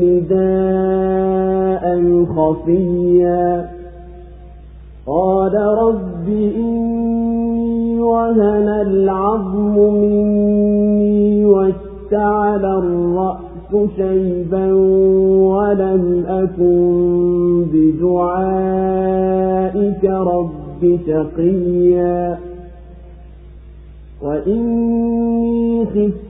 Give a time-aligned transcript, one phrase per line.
[0.00, 1.84] نداء
[2.24, 3.68] خفيا.
[5.06, 14.72] قال رب إني وهن العظم مني واشتعل الرأس شيبا
[15.52, 18.84] ولم أكن بدعائك
[20.04, 22.38] رب شقيا.
[24.22, 26.29] وإني خفت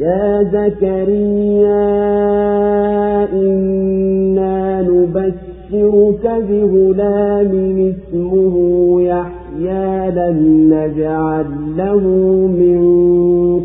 [0.00, 1.84] يا زكريا
[3.32, 8.54] إنا نبشرك بغلام اسمه
[9.02, 10.38] يحيى لم
[10.74, 12.02] نجعل له
[12.60, 12.80] من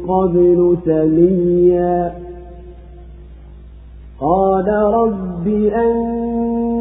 [0.07, 2.11] قبل سميا.
[4.21, 5.47] قال رب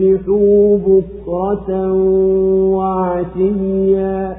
[0.00, 1.92] بكرة
[2.76, 4.36] وعشيا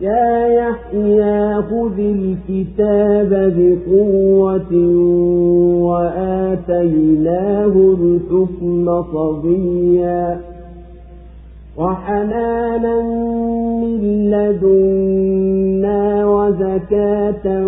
[0.00, 4.72] يا يحيى خذ الكتاب بقوة
[5.82, 10.40] وآتيناه الحكم صبيا
[11.78, 13.02] وحنانا
[13.82, 17.66] من لدنا وزكاة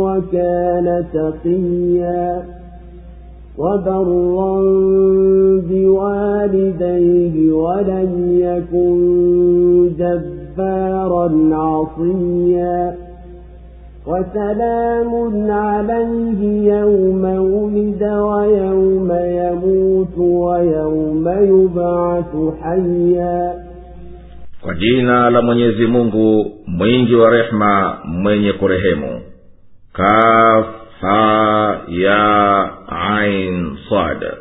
[0.00, 2.59] وكان تقيا
[3.57, 4.61] وبرا
[5.69, 8.95] بوالديه ولم يكن
[9.99, 12.95] جبارا عصيا
[14.07, 15.11] وسلام
[15.51, 16.41] عليه
[16.73, 23.53] يوم ولد ويوم يموت ويوم يبعث حيا
[24.61, 29.21] kwa jina la mwenyezi mungu mwingi wa rehema mwenye kurehemu
[29.93, 30.65] kaf
[31.01, 32.69] ha ya
[33.00, 34.32] ain sad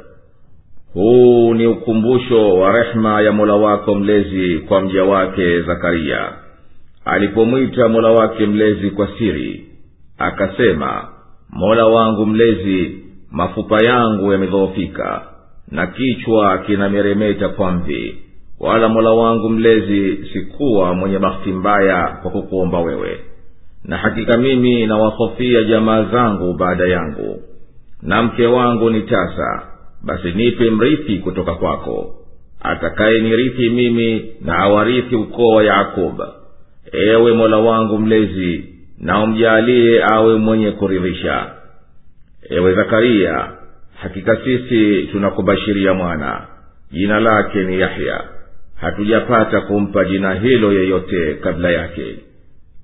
[0.93, 6.31] huu ni ukumbusho wa rehema ya mola wako mlezi kwa mja wake zakaria.
[7.05, 9.65] Alipomwita mola wake mlezi kwa siri
[10.17, 11.07] akasema
[11.49, 12.99] mola wangu mlezi
[13.31, 15.21] mafupa yangu yamedhoofika
[15.71, 18.15] na kichwa kinameremeta kwa mvi
[18.59, 23.19] wala mola wangu mlezi sikuwa mwenye bahati mbaya kwa kukuomba wewe.
[23.83, 27.41] Na hakika mimi nawahofia jamaa zangu baada yangu
[28.01, 29.63] na mke wangu ni tasa
[30.03, 32.15] basi nipe mrithi kutoka kwako.
[32.61, 36.33] Atakaye nirithi mimi na awarithi ukoo wa yakoba
[36.91, 38.65] ewe mola wangu mlezi
[38.99, 41.51] na umjaalie awe mwenye kuridhisha.
[42.49, 43.51] Ewe zakariya
[44.01, 46.47] hakika sisi tunakubashiria mwana.
[46.91, 48.23] Jina lake ni yahya.
[48.75, 52.15] Hatujapata kumpa jina hilo yeyote kabla yake.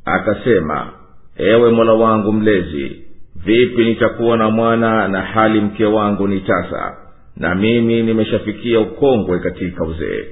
[0.05, 0.89] Akasema
[1.37, 3.04] ewe mola wangu mlezi
[3.45, 6.97] vipi nitakuwa na mwana na hali mke wangu ni tasa
[7.37, 10.25] na mimi nimeshafikia ukongwe katika uzee.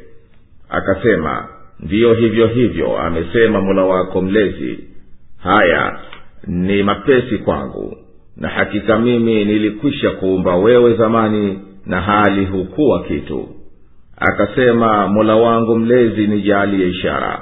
[0.69, 1.47] Akasema
[1.79, 4.79] ndiyo hivyo hivyo amesema mola wako mlezi.
[5.43, 5.99] Haya
[6.47, 7.97] ni mapesi kwangu
[8.37, 13.49] na hakika mimi nilikwisha kuumba wewe zamani na hali hukuwa kitu.
[14.17, 17.41] Akasema mola wangu mlezi nijaalie ishara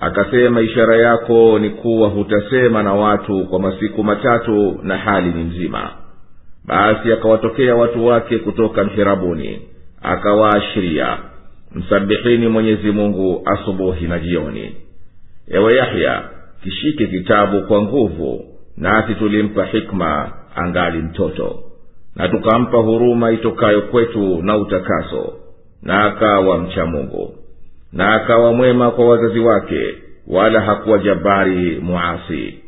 [0.00, 5.90] akasema ishara yako ni kuwa hutasema na watu kwa masiku matatu na hali ni mzima
[6.64, 9.60] basi akawatokea watu wake kutoka mhirabuni
[10.02, 11.18] akawaashiria
[11.74, 14.74] msabihini mwenyezi mungu asubuhi na jioni.
[15.48, 16.22] Ewe yahya
[16.62, 18.44] kishike kitabu kwa nguvu
[18.76, 21.58] nasi tulimpa hikma angali mtoto.
[22.16, 25.32] Na tukampa huruma itokayo kwetu na utakaso
[25.82, 27.34] na akawa mcha mungu
[27.92, 29.94] na akawa mwema kwa wazazi wake
[30.26, 32.58] wala hakuwa jabari muasi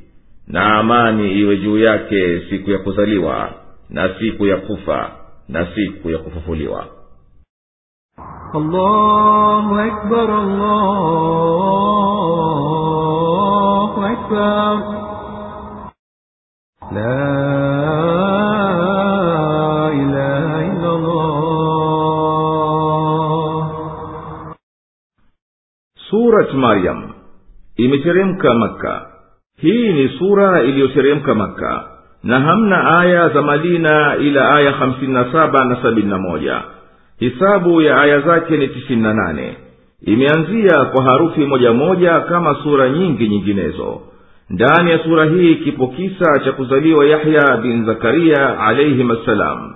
[0.47, 3.53] na amani iwe juu yake siku ya kuzaliwa
[3.91, 5.11] na siku ya kufa
[5.49, 6.87] na siku ya kufufuliwa
[8.55, 10.31] Allahu akbar,
[13.09, 14.79] Allahu akbar.
[16.93, 17.48] La
[26.29, 27.01] surat maryam.
[27.77, 29.07] Imeteremka makka.
[29.61, 31.85] Hii ni sura iliyoteremka makka.
[32.25, 36.63] Na hamna aya za madina ila aya hamsini na saba na sabini na moja.
[37.19, 39.57] Hisabu ya aya zake ni tisini na nane.
[40.03, 44.01] Imeanzia kwa harufi moja moja kama sura nyingi nyinginezo.
[44.51, 49.75] Ndani ya sura hii kipo kisa cha kuzaliwa yahya bin zakariya alaihim assalam.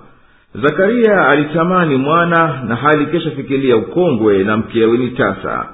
[0.55, 5.67] Zakariya alitamani mwana na hali kesha fikiria ukongwe na mkewe ni tasa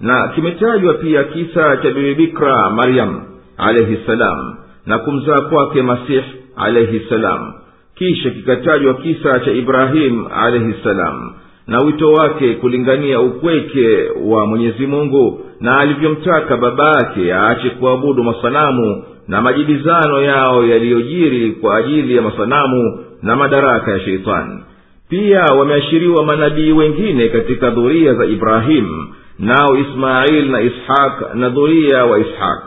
[0.00, 3.20] na kimetajwa pia kisa cha bibi bikra maryam
[3.56, 4.54] alaihi salam
[4.86, 6.22] na kumzaa kwake masih
[6.56, 7.52] alaihi salam.
[7.94, 11.32] Kisha kikatajwa kisa cha ibrahim alaihi salam
[11.66, 19.02] na wito wake kulingania upweke wa mwenyezi mungu na alivyomtaka baba yake aache kuabudu masanamu
[19.28, 24.60] na majibizano yao yaliyojiri kwa ajili ya masanamu na madaraka ya sheitani.
[25.08, 29.06] Pia wameashiriwa manabii wengine katika dhuria za ibrahimu
[29.38, 32.58] nao ismail na ishaq na dhuria wa ishaq.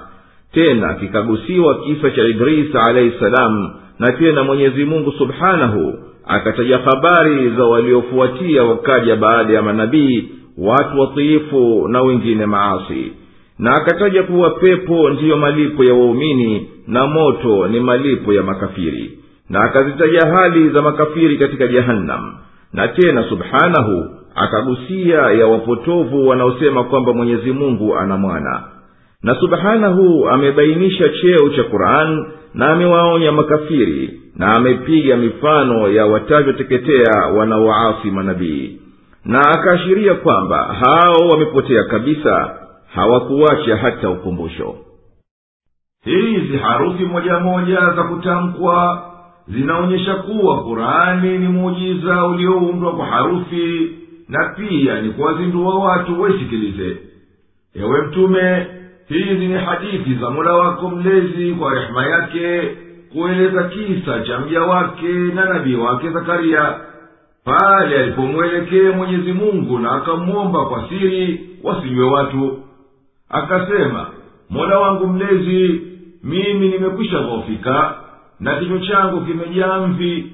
[0.53, 5.93] Tena kikagusiwa kisa cha idrisa alaihi salam na tena mwenyezi mungu subhanahu
[6.27, 13.11] akataja habari za waliofuatia wakaja baada ya manabii watu watiifu na wengine maasi.
[13.59, 19.17] Na akataja kuwa pepo ndiyo malipo ya waumini na moto ni malipo ya makafiri.
[19.49, 22.33] Na akazitaja hali za makafiri katika jahannam.
[22.73, 28.63] Na tena subhanahu akagusia ya wapotovu wanaosema kwamba mwenyezi mungu ana mwana.
[29.23, 38.11] Na subhanahu amebainisha cheo cha quran na amewaonya makafiri na amepiga mifano ya watavyoteketea wanaoasi
[38.11, 38.79] manabii.
[39.25, 42.55] Na akaashiria kwamba hao wamepotea kabisa
[42.95, 44.75] hawakuwacha hata ukumbusho.
[46.05, 49.03] Hizi harufi moja moja za kutamkwa
[49.47, 53.91] zinaonyesha kuwa qurani ni muujiza ulioundwa kwa harufi
[54.31, 56.97] na pia ni kuwazindua watu waisikilize
[57.75, 58.67] ewe mtume
[59.07, 62.71] hizi ni hadithi za mola wako mlezi kwa rehema yake
[63.13, 66.79] kueleza kisa cha mja wake na nabii wake zakariya
[67.45, 72.59] pale alipomwelekea mwenyezi mungu na akamwomba kwa siri wasijwe watu.
[73.29, 74.07] Akasema
[74.49, 75.81] mola wangu mlezi
[76.23, 77.95] mimi nimekwisha dhofika
[78.39, 80.31] na kinywa changu kimejaa mvi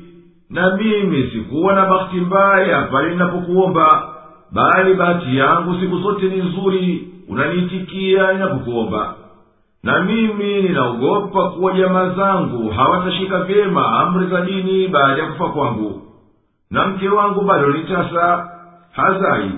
[0.50, 4.14] na mimi sikuwa na bahati mbaya pale ninapokuomba
[4.52, 9.14] bali bahati yangu siku zote ni nzuri unaniitikia ninapokuomba.
[9.84, 16.02] Na mimi ninaogopa kuwa jamaa zangu hawatashika vyema amri za dini baada ya kufa kwangu.
[16.72, 17.84] Na mke wangu bado ni
[18.92, 19.52] hazai.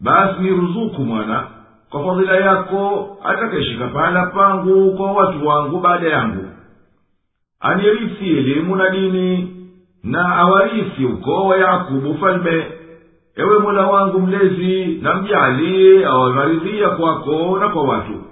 [0.00, 1.44] Basi ni ruzuku mwana
[1.90, 6.44] kwa fadhila yako atakeshika pahala pangu kwa watu wangu baada yangu.
[7.60, 9.55] Anirisi elimu na dini
[10.06, 12.66] na awarisi ukoo wa yakubu ufalme
[13.36, 18.22] ewe mola wangu mlezi na mjalie awamaridhia kwako na kwa watu.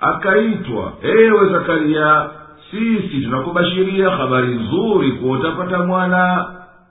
[0.00, 2.30] Akaitwa ewe zakaria
[2.70, 6.46] sisi tunakubashiria habari nzuri kuwa utapata mwana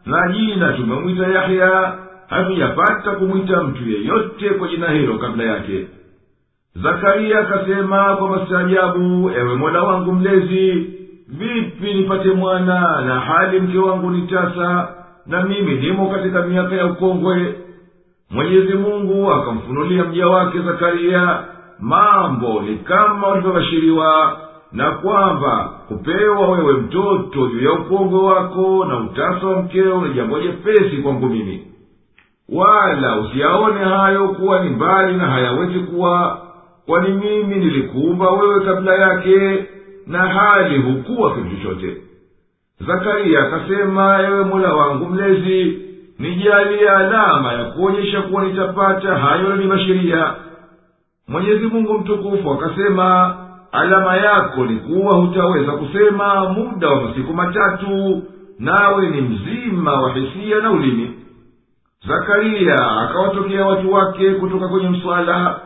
[0.06, 1.98] na jina tumemwita yahya
[2.30, 5.88] hatujapata kumwita mtu yeyote kwa jina hilo kabla yake.
[6.76, 10.90] Zakaria akasema kwa mastaajabu ewe mola wangu mlezi
[11.32, 14.88] vipi nipate mwana na hali mke wangu ni tasa
[15.26, 17.56] na mimi nimo katika miaka ya ukongwe?
[18.30, 21.44] Mwenyezi mungu akamfunulia mja wake zakariya
[21.80, 24.38] mambo ni kama walivyobashiriwa
[24.72, 30.40] na kwamba kupewa wewe mtoto juu ya ukongwe wako na utasa wa mkeo ni jambo
[30.40, 31.68] jepesi kwangu mimi.
[32.50, 36.42] Wala usiyaone hayo kuwa ni mbali na hayawezi kuwa
[36.86, 39.66] kwani mimi nilikuumba wewe kabla yake
[40.08, 41.98] na hali hukuwa kitu chochote.
[42.88, 45.80] Zakaria akasema ewe mola wangu mlezi
[46.20, 50.34] nijalie alama ya kuonyesha kuwa nitapata hayo nanibashiria
[51.28, 53.36] mwenyezi mungu mtukufu akasema
[53.72, 58.24] alama yako ni kuwa hutaweza kusema muda wa masiku matatu
[58.60, 61.12] nawe ni mzima wa hisia na ulimi.
[62.08, 65.60] Zakariya akawatokea watu wake kutoka kwenye mswala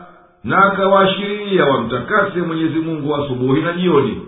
[0.46, 4.22] na akawaashiria wamtakase mwenyezi mungu asubuhi na jioni.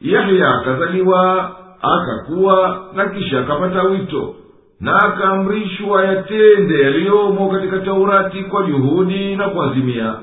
[0.00, 1.50] Yahya akazaliwa
[1.82, 4.34] akakuwa na kisha akapata wito
[4.80, 10.14] na akaamrishwa yatende yaliyomo katika taurati kwa juhudi na kuazimia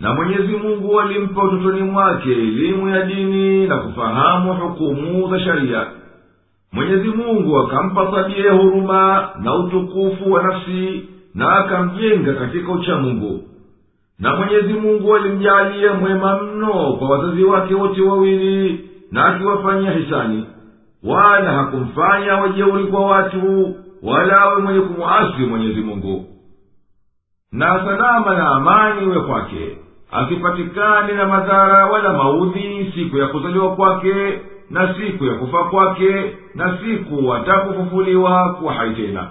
[0.00, 5.86] na mwenyezi mungu alimpa utotoni mwake elimu ya dini na kufahamu hukumu za sharia.
[6.72, 11.04] Mwenyezi mungu akampa tabia ya huruma na utukufu wa nafsi
[11.34, 13.42] na akamjenga katika uchamungu
[14.18, 20.46] na mwenyezi mungu alimjaalia mwema mno kwa wazazi wake wote wawili na akiwafanyia hisani.
[21.04, 26.24] Wala hakumfanya wajeuri kwa watu wala awe mwenye kumwasi mwenyezi mungu.
[27.52, 29.78] Na salama na amani iwe kwake.
[30.10, 36.78] Asipatikane na madhara wala maudhi siku ya kuzaliwa kwake na siku ya kufa kwake na
[36.78, 39.30] siku atakufufuliwa kuwa hai tena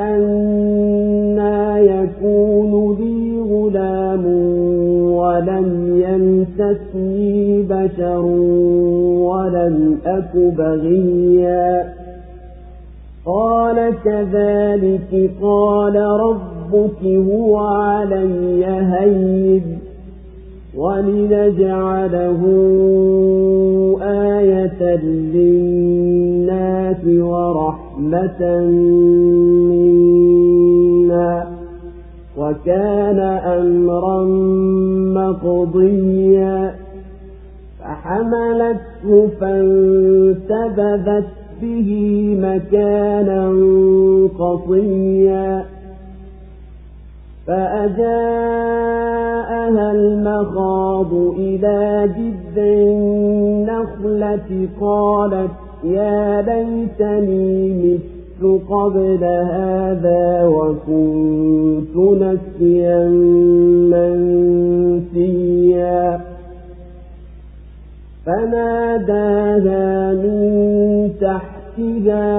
[0.00, 4.26] أنا يكون لي غلام
[5.12, 8.24] ولم يمسسني بشر
[9.28, 11.92] ولم أك بغيا
[13.26, 19.78] قال كذلك قال ربك هو علي هين
[20.76, 22.42] ولنجعله
[24.02, 24.96] آية
[25.34, 28.42] للناس ورحمة
[35.44, 36.74] مقضيا
[37.80, 41.28] فحملته فانتبذت
[41.62, 41.88] به
[42.40, 43.48] مكانا
[44.38, 45.64] قصيا
[48.52, 55.50] فأجاءها المخاض إلى جذع النخلة قالت
[55.84, 58.00] يا ليتني مت
[58.44, 63.08] قبل هذا وكنت نسيا
[65.12, 66.20] منسيا.
[68.26, 72.32] فناداها من تحتها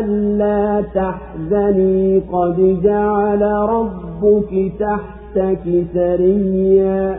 [0.00, 2.18] ألا تحزني.
[2.32, 7.18] قد جعل ربك تحتك سريا.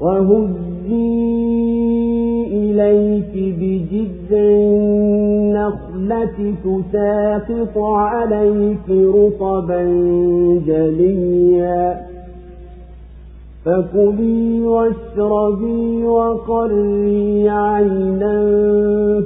[0.00, 1.43] وهزي
[2.74, 9.82] إليك بجذع النخلة تساقط عليك رطبا
[10.66, 12.00] جليا.
[13.64, 18.36] فكلي واشربي وقري عينا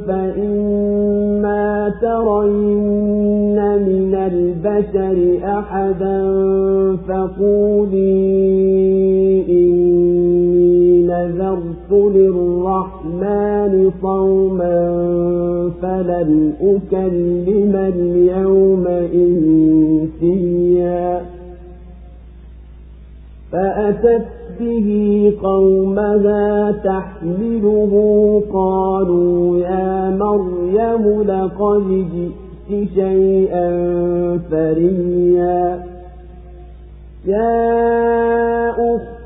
[0.07, 6.19] فإما ترين من البشر أحدا
[7.09, 8.19] فقولي
[9.49, 14.79] إني نذرت للرحمن صوما
[15.83, 21.21] فلن أكلم اليوم إنسيا
[23.53, 24.27] فأتت
[24.61, 24.89] به
[25.43, 27.93] قومها تحمله
[28.53, 33.69] قالوا يا مريم لقد جئت شيئا
[34.51, 35.85] فريا
[37.27, 39.18] يا أخت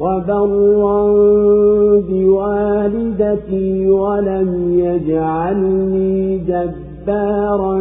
[0.00, 1.02] وبرا
[2.08, 7.76] بوالدتي ولم يجعلني جبارا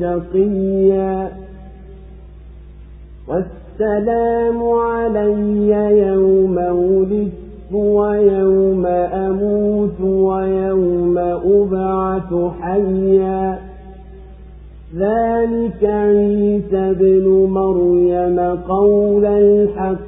[0.00, 1.30] شقيا.
[3.28, 5.70] والسلام علي
[6.06, 8.86] يوم ولدت ويوم
[9.26, 12.30] أموت ويوم أبعث
[12.60, 13.58] حيا.
[14.96, 20.07] ذلك عيسى بن مريم قول الحق.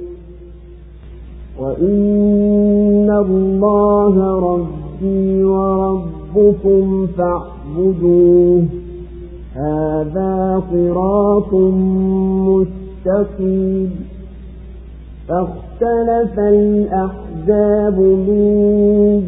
[1.81, 8.63] وإن الله ربي وربكم فاعبدوه.
[9.55, 11.53] هذا صراط
[12.47, 13.91] مستقيم.
[15.27, 18.53] فاختلف الأحزاب من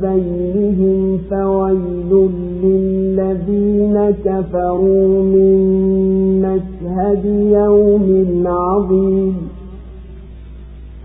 [0.01, 2.29] بينهم فويل
[2.63, 5.61] للذين كفروا من
[6.41, 9.35] مشهد يوم عظيم.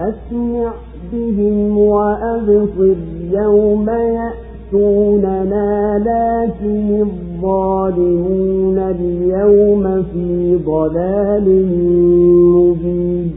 [0.00, 0.72] أسمع
[1.12, 2.96] بهم وأبصر
[3.32, 11.46] يوم يأتوننا لكن الظالمون اليوم في ضلال
[12.54, 13.30] مبين.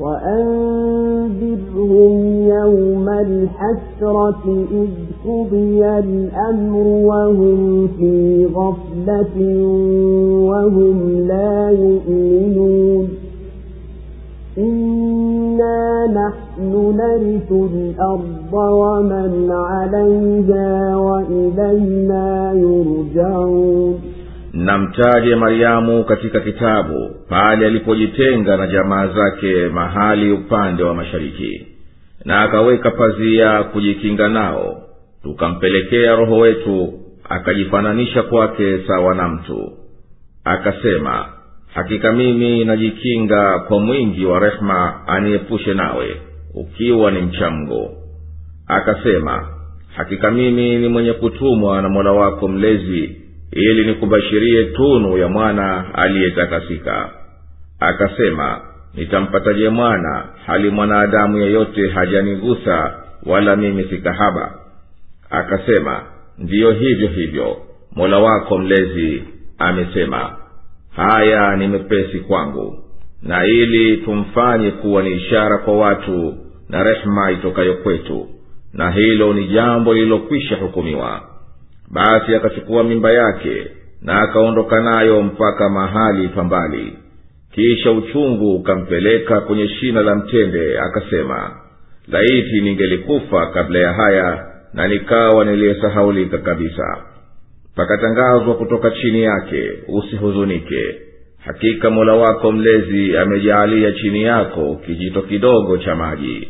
[0.00, 1.36] وأنذرهم
[2.48, 4.88] يوم الحسرة إذ
[5.28, 9.36] قضي الأمر وهم في غفلة
[10.50, 13.25] وهم لا يؤمنون.
[14.57, 23.99] إنا نحن نرث الأرض ومن عليها وإلينا يرجعون
[24.53, 31.67] na mtaje maryamu katika kitabu pale alipojitenga na jamaa zake mahali upande wa mashariki
[32.25, 34.77] na akaweka pazia kujikinga nao
[35.23, 36.93] tukampelekea roho wetu
[37.29, 39.71] akajifananisha kwake sawa na mtu
[40.43, 41.25] akasema
[41.76, 46.16] hakika mimi najikinga kwa mwingi wa rehema aniepushe nawe
[46.54, 47.90] ukiwa ni mchamgo
[48.66, 49.48] akasema
[49.96, 53.16] hakika mimi ni mwenye kutumwa na mola wako mlezi
[53.52, 57.10] ili nikubashirie tunu ya mwana aliyetakasika
[57.80, 58.60] akasema
[58.94, 62.94] nitampataje mwana hali mwanadamu yeyote hajanigusa
[63.26, 64.54] wala mimi sikahaba
[65.30, 66.02] akasema
[66.38, 67.56] ndiyo hivyo hivyo
[67.96, 69.22] mola wako mlezi
[69.58, 70.36] amesema
[70.96, 72.78] haya ni mepesi kwangu
[73.22, 76.34] na ili tumfanye kuwa ni ishara kwa watu
[76.68, 78.28] na rehema itokayo kwetu
[78.72, 81.20] na hilo ni jambo lililokwisha hukumiwa.
[81.90, 83.66] Basi akachukua mimba yake
[84.02, 86.92] na akaondoka nayo mpaka mahali pambali
[87.52, 91.50] kisha uchungu ukampeleka kwenye shina la mtende akasema
[92.08, 96.98] laiti ningelikufa kabla ya haya na nikawa niliyesahaulika kabisa
[97.76, 100.94] pakatangazwa kutoka chini yake usihuzunike.
[101.44, 106.48] Hakika mola wako mlezi amejaalia chini yako kijito kidogo cha maji.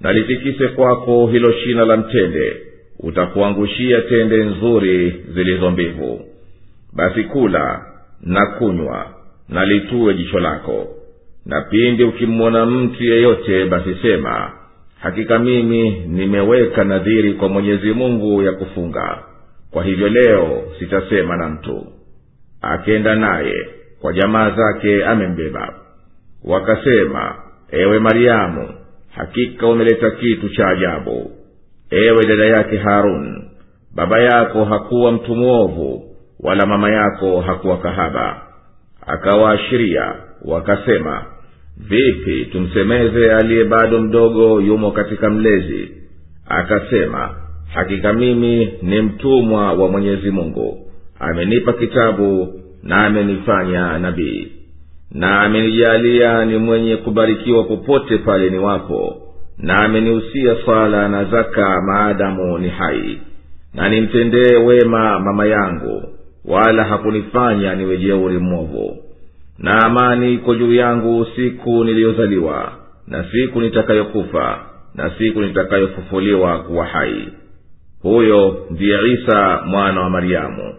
[0.00, 2.56] Nalitikise kwako hilo shina la mtende
[2.98, 6.20] utakuangushia tende nzuri zilizo mbivu.
[6.96, 7.84] Basi kula
[8.22, 9.06] na kunywa
[9.48, 9.66] na
[10.16, 10.88] jicho lako.
[11.46, 14.52] Na pindi ukimwona mtu yeyote basi sema
[15.00, 19.29] hakika mimi nimeweka nadhiri kwa mwenyezi mungu ya kufunga
[19.70, 21.86] kwa hivyo leo sitasema na mtu.
[22.62, 23.68] Akenda naye
[24.00, 25.74] kwa jamaa zake amembeba.
[26.44, 27.34] Wakasema
[27.70, 28.68] ewe maryamu
[29.16, 31.30] hakika umeleta kitu cha ajabu.
[31.90, 33.44] Ewe dada yake harun
[33.94, 38.42] baba yako hakuwa mtu mwovu wala mama yako hakuwa kahaba.
[39.06, 41.24] Akawaashiria wakasema
[41.76, 45.90] vipi tumsemeze aliye bado mdogo yumo katika mlezi?
[46.48, 47.34] Akasema
[47.74, 50.86] hakika mimi ni mtumwa wa mwenyezi mungu.
[51.20, 54.48] Amenipa kitabu na amenifanya nabii.
[55.12, 59.16] Na amenijalia ni mwenye kubarikiwa popote pale ni wapo.
[59.58, 63.18] Na amenihusia swala na zaka maadamu ni hai.
[63.74, 66.02] Na nimtendee wema mama yangu
[66.44, 68.96] wala hakunifanya niwe jeuri mwovu.
[69.58, 72.72] Na amani iko juu yangu siku niliyozaliwa
[73.08, 74.58] na siku nitakayokufa
[74.94, 77.28] na siku nitakayofufuliwa kuwa hai
[78.02, 80.74] huyo ndiye isa mwana wa maryamu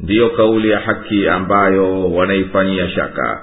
[0.00, 3.42] ndiyo kauli ya haki ambayo wanaifanyia shaka.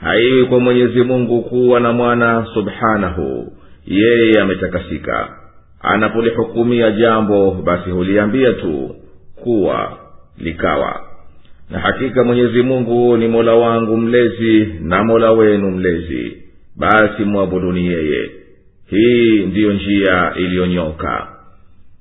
[0.00, 3.52] Haiwi kwa mwenyezi mungu kuwa na mwana subhanahu.
[3.86, 5.28] Yeye ametakasika.
[5.82, 8.96] Anapolihukumia jambo basi huliambia tu
[9.36, 9.98] kuwa
[10.38, 11.00] likawa.
[11.70, 16.42] Na hakika mwenyezi mungu ni mola wangu mlezi na mola wenu mlezi.
[16.76, 18.30] Basi mwabuduni yeye.
[18.86, 21.28] Hii ndiyo njia iliyonyoka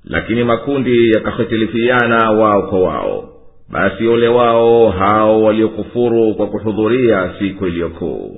[0.09, 3.29] lakini makundi yakahitilifiana wao kwa wao.
[3.69, 8.37] Basi ole wao hao waliokufuru kwa kuhudhuria siku iliyokuu.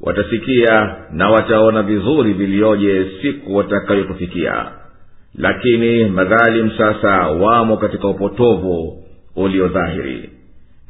[0.00, 4.64] Watasikia na wataona vizuri vilioje siku watakayotufikia.
[5.34, 9.02] Lakini madhalim sasa wamo katika upotovu
[9.36, 10.30] uliodhahiri.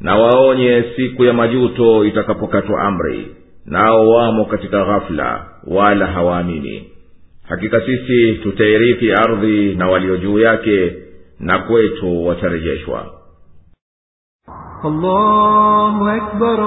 [0.01, 3.27] Na waonye siku ya majuto itakapokatwa amri.
[3.65, 6.89] Nao wamo katika ghafula wala hawaamini
[7.49, 10.95] hakika sisi tutairithi ardhi na walio juu yake
[11.39, 13.13] na kwetu watarejeshwa.
[14.83, 16.59] Allahu akbar,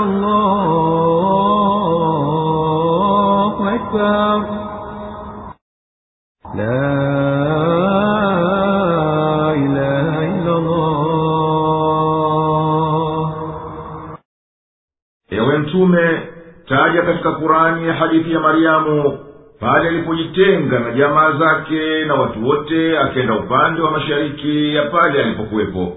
[15.30, 16.28] Ewe Mtume,
[16.68, 19.18] taja katika Kurani ya hadithi ya Mariamu
[19.62, 25.96] pale alipojitenga na jamaa zake na watu wote akenda upande wa mashariki ya pale alipokuwepo.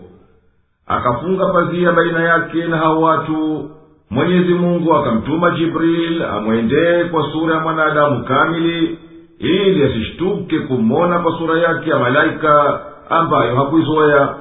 [0.88, 3.70] Akafunga pazia baina yake na hao watu.
[4.10, 9.00] Mwenyezi mungu akamtuma jibril amwendee kwa sura ya mwanadamu kamili
[9.40, 14.36] ili asishtuke kumwona kwa sura yake ya malaika ambayo hakuizoya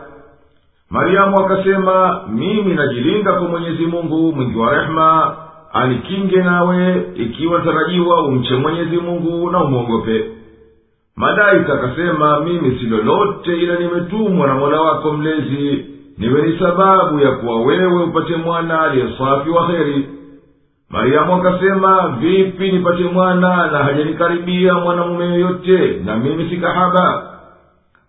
[0.90, 5.36] maryamu akasema mimi najilinda kwa mwenyezi mungu mwingi wa rehema
[5.74, 10.24] anikinge nawe ikiwa tarajiwa umche mwenyezi mungu na umwogope
[11.16, 15.84] malaika akasema mimi si lolote ila nimetumwa na mola wako mlezi.
[16.18, 20.08] Niwe ni sababu ya kuwa wewe upate mwana aliyesafi wa heri
[20.90, 27.22] mariamu akasema vipi nipate mwana na hajanikaribia mwanamume yoyote na mimi si kahaba?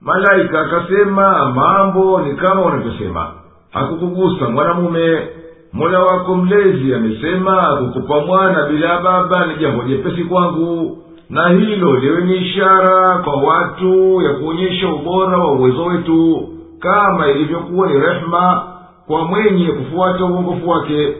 [0.01, 3.31] Malaika akasema mambo ni kama unavyosema.
[3.71, 5.27] Hakukugusa mwanamume
[5.75, 10.97] mola wako mlezi amesema kukupa mwana bila baba ni jambo jepesi kwangu.
[11.29, 17.87] Na hilo liwe ni ishara kwa watu ya kuonyesha ubora wa uwezo wetu kama ilivyokuwa
[17.87, 18.63] ni rehema
[19.07, 21.15] kwa mwenye kufuata uongofu wake.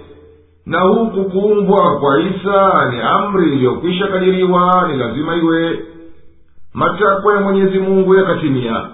[0.65, 5.79] Na huku kuumbwa kwa isa ni amri iliyokwisha kadiriwa ni lazima iwe.
[6.73, 8.85] Matakwa ya mwenyezi mungu yakatimia.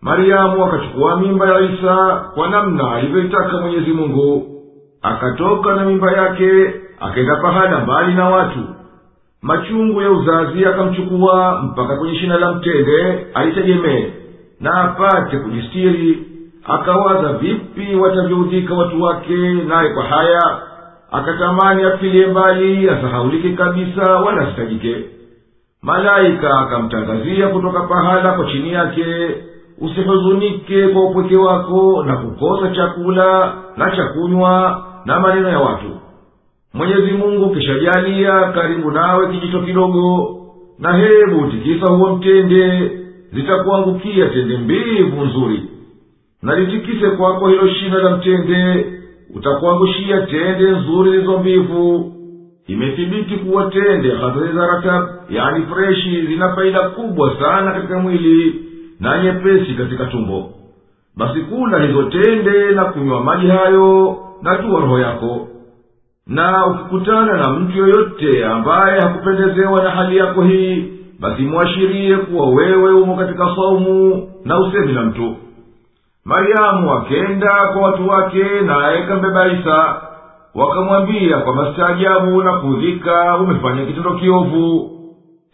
[0.00, 4.48] Mariamu akachukua mimba ya isa kwa namna alivyoitaka mwenyezi mungu
[5.02, 8.58] akatoka na mimba yake akaenda pahala mbali na watu.
[9.42, 14.06] Machungu ya uzazi akamchukua mpaka kwenye shina la mtende alitegemee
[14.60, 16.26] na apate kujistiri.
[16.64, 19.36] Akawaza vipi watavyoudhika watu wake
[19.68, 20.58] naye kwa haya
[21.12, 24.96] akatamani afilie mbali asahaulike kabisa wala asitajike.
[25.82, 29.04] Malaika akamtangazia kutoka pahala kwa chini yake
[29.78, 35.86] usihuzunike kwa upweke wako na kukosa chakula na cha kunywa na maneno ya watu.
[36.74, 40.36] Mwenyezi mungu kishajalia karibu nawe kijito kidogo
[40.78, 42.90] na hebu tikisa huo mtende
[43.32, 45.62] zitakuangukia tende mbivu nzuri.
[46.42, 48.86] Na litikise kwako hilo shina la mtende
[49.34, 52.12] utakuangushia tende nzuri zilizo mbivu.
[52.66, 58.54] Imethibiti kuwa tende hadhari za ratab yani freshi zina faida kubwa sana katika mwili
[59.00, 60.50] na nyepesi katika tumbo.
[61.16, 65.48] Basi kula hizo tende na kunywa maji hayo na tuwa roho yako
[66.26, 70.88] na ukikutana na mtu yoyote ambaye hakupendezewa na hali yako hii
[71.20, 75.36] basi mwashirie kuwa wewe umo katika saumu na usemi na mtu.
[76.24, 80.02] Maryamu akenda kwa watu wake naye kambeba isa.
[80.54, 84.90] Wakamwambia kwa mastaajabu na kuudhika umefanya kitendo kiovu.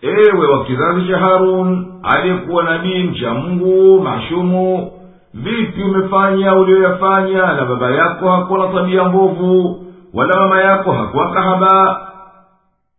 [0.03, 4.91] Ewe wa kizazi cha harun aliyekuwa nabii mcha mungu mashumu
[5.35, 7.43] vipi umefanya uliyoyafanya?
[7.53, 12.01] Na baba yako hakuwa na tabia mbovu wala mama yako hakuwa kahaba.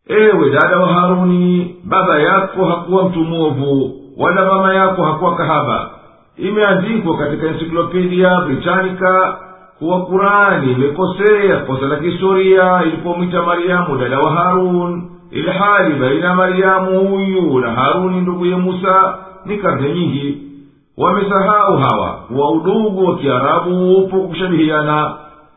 [0.07, 5.89] Ewe dada wa haruni baba yako hakuwa mtu mwovu wala mama yako hakuwa kahaba.
[6.37, 9.33] Imeandikwa katika ensiklopedia britanica
[9.79, 16.99] kuwa kurani imekosea kosa la kihistoria ilipomwita maryamu dada wa harun ilhali baina ya maryamu
[17.07, 20.37] huyu na haruni nduguye musa ni karne nyingi
[20.99, 22.09] wamesahau hawa.
[22.27, 25.13] Kuwa udugu wa kiarabu upo kushabihiana.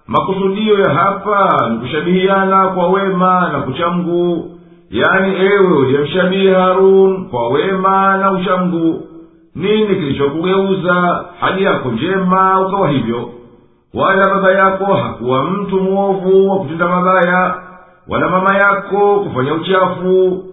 [0.06, 4.50] Makusudio ya hapa ni kushabihiana kwa wema na kuchamgu
[4.90, 9.00] yani ewe uliyemshabihi harun kwa wema na uchamgu.
[9.54, 11.24] Nini kilichokugeuza?
[11.40, 13.28] Hali yako njema ukawa hivyo.
[13.94, 17.54] Wala baba yako hakuwa mtu mwovu wa kutenda mabaya.
[18.08, 20.44] Wala mama yako kufanya uchafu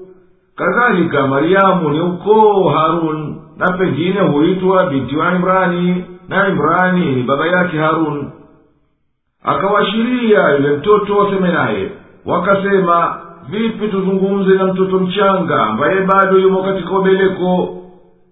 [0.60, 7.48] kadhalika maryamu ni ukoo harun na pengine huitwa binti wa imrani na imrani ni baba
[7.48, 8.32] yake harun.
[9.44, 11.90] Akawashiria yule mtoto waseme naye
[12.26, 13.18] wakasema
[13.50, 17.76] vipi tuzungumze na mtoto mchanga ambaye bado yumo katika ubeleko?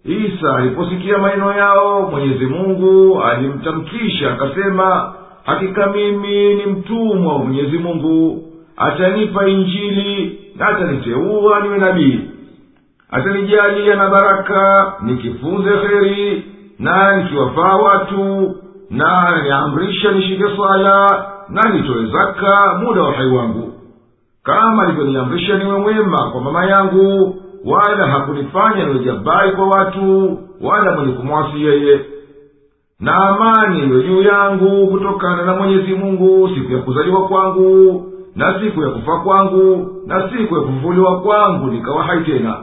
[0.05, 5.13] Isa aliposikia maneno yao mwenyezi mungu alimtamkisha akasema
[5.45, 8.43] hakika mimi ni mtumwa wa mwenyezi mungu.
[8.77, 12.19] Atanipa injili na ataniteua niwe nabii.
[13.11, 16.45] Atanijalia na baraka nikifunze kheri
[16.79, 18.55] na nikiwafaa watu
[18.89, 23.73] na niamrisha nishike swala na nitoe zaka muda wa uhai wangu.
[24.43, 31.13] Kama alivyoniamrisha niwe mwema kwa mama yangu wala hakunifanya niwe jabari kwa watu wala mwenye
[31.13, 31.99] kumwasi yeye.
[32.99, 38.05] Na amani iwe juu yangu kutokana na mwenyezi mungu siku ya kuzaliwa kwangu
[38.37, 42.57] na siku ya kufa kwangu na siku ya kufufuliwa kwangu nikawa hai tena.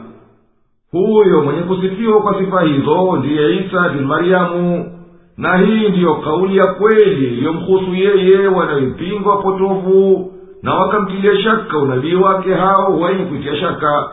[0.91, 4.91] Huyo mwenye kusifiwa kwa sifa hizo ndiye isa bin maryamu
[5.37, 10.31] na hii ndiyo kauli ya kweli iliyomhusu yeye wanayoipinga wapotovu
[10.63, 14.09] na wakamtilia shaka unabii wake hao wenye kuitia shaka.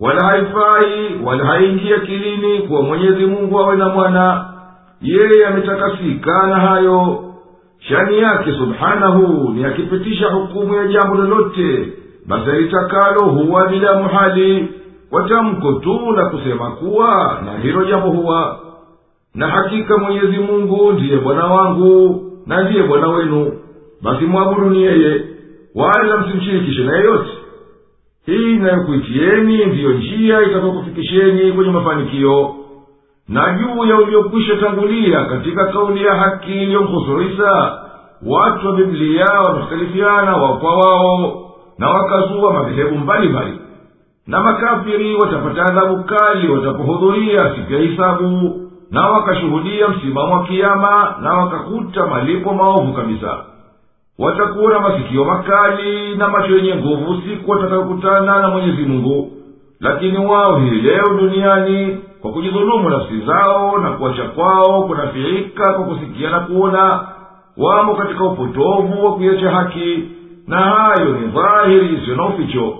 [0.00, 4.44] Wala haifai wala haingia kilini kuwa mwenyezi mungu awe na mwana.
[5.02, 7.24] Yeye ametakasika na hayo
[7.88, 11.92] shani yake subhanahu ni akipitisha hukumu ya jambo lolote.
[12.26, 14.68] Basi alitakalo huwa bila muhali.
[15.10, 18.58] Kwa tamko tu la kusema kuwa na hilo jambo huwa.
[19.34, 23.52] Na hakika mwenyezi mungu ndiye bwana wangu na ndiye bwana wenu.
[24.02, 25.24] Basi mwabuduni yeye
[25.74, 27.30] wala msimshirikishe na yeyote.
[28.26, 32.54] Hii inayokuitieni ndiyo njia itakayokufikisheni kwenye mafanikio
[33.28, 37.78] na juu ya uliokwisha tangulia katika kauli ya haki iliyomhusu isa
[38.26, 41.40] watu wa biblia wamekhtalifiana wao kwa wao
[41.78, 43.58] na wakazua madhehebu mbalimbali.
[44.26, 48.60] Na makafiri watapata adhabu kali watapohudhuria siku ya hisabu
[48.90, 53.36] na wakashuhudia msimamo wa kiama na wakakuta malipo maovu kabisa.
[54.18, 59.32] Watakuwa na masikio makali na macho yenye nguvu siku watakayokutana na mwenyezi mungu.
[59.80, 66.30] Lakini wao hii leo duniani kwa kujidhulumu nafsi zao na kuacha kwao kunafiika kwa kusikia
[66.30, 67.08] na kuona
[67.56, 70.04] wamo katika upotovu wa kuiacha haki
[70.46, 72.78] na hayo ni dhahiri isiyo na uficho.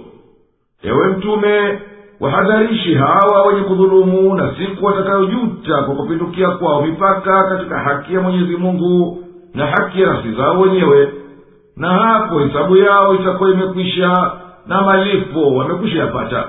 [0.83, 1.79] Ewe mtume
[2.21, 8.57] wahadharishi hawa wenye kudhulumu na siku watakayojuta kwa kupindukia kwao mipaka katika haki ya mwenyezi
[8.57, 11.13] mungu na haki ya nafsi zao wenyewe
[11.77, 14.33] na hapo hisabu yao itakuwa imekwisha
[14.67, 16.45] na malipo wamekwisha yapata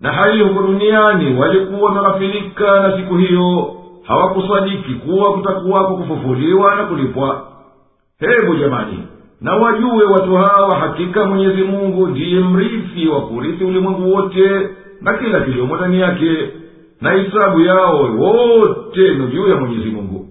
[0.00, 7.46] na hali huko duniani walikuwa wameghafilika na siku hiyo hawakusadiki kuwa kutakuwako kufufuliwa na kulipwa
[8.18, 8.98] hebu jamani
[9.40, 14.68] na wajue watu hawa hakika mwenyezi mungu ndiye mrithi wa kurithi ulimwengu wote
[15.00, 16.50] na kila kiliomo ndani yake
[17.00, 20.22] na hisabu yao wote ni juu ya mwenyezi mungu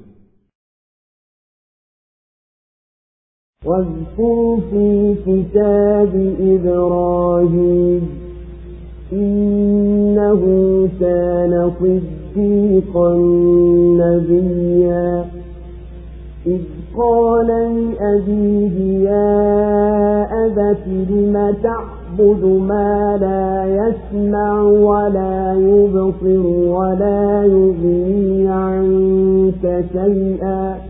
[3.66, 8.02] واذكر في كتاب إبراهيم
[9.13, 10.41] إنه
[11.01, 13.15] كان صديقا
[14.01, 15.25] نبيا.
[16.47, 16.61] إذ
[16.99, 30.90] قال لأبيه يا أبت لم تعبد ما لا يسمع ولا يبصر ولا يغني عنك شيئا؟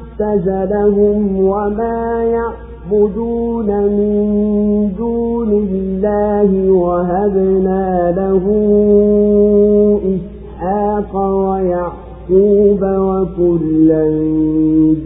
[0.21, 8.45] اعتزلهم وما يعبدون من دون الله وهبنا له
[10.15, 14.05] إسحاق ويعقوب وكلا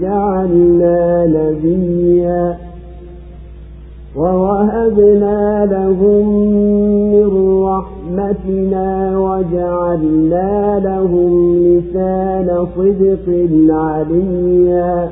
[0.01, 2.57] جعلنا نبيا
[4.15, 6.27] ووهبنا لهم
[7.11, 7.29] من
[8.04, 11.32] رحمتنا وجعلنا لهم
[11.66, 13.26] لسان صدق
[13.70, 15.10] عليا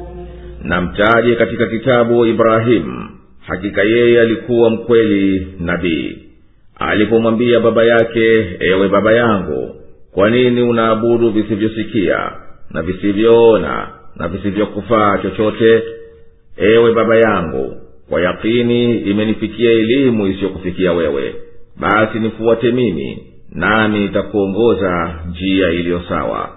[0.64, 3.11] na mtaje katika kitabu ibrahimu
[3.46, 6.18] hakika yeye alikuwa mkweli nabii
[6.79, 9.74] alipomwambia baba yake ewe baba yangu
[10.14, 12.33] kwa nini unaabudu visivyosikia
[12.70, 15.83] na visivyoona na visivyokufaa chochote
[16.57, 17.72] ewe baba yangu
[18.09, 21.35] kwa yakini imenifikia elimu isiyokufikia wewe
[21.79, 26.49] basi nifuate mimi nami nitakuongoza njia iliyo sawa.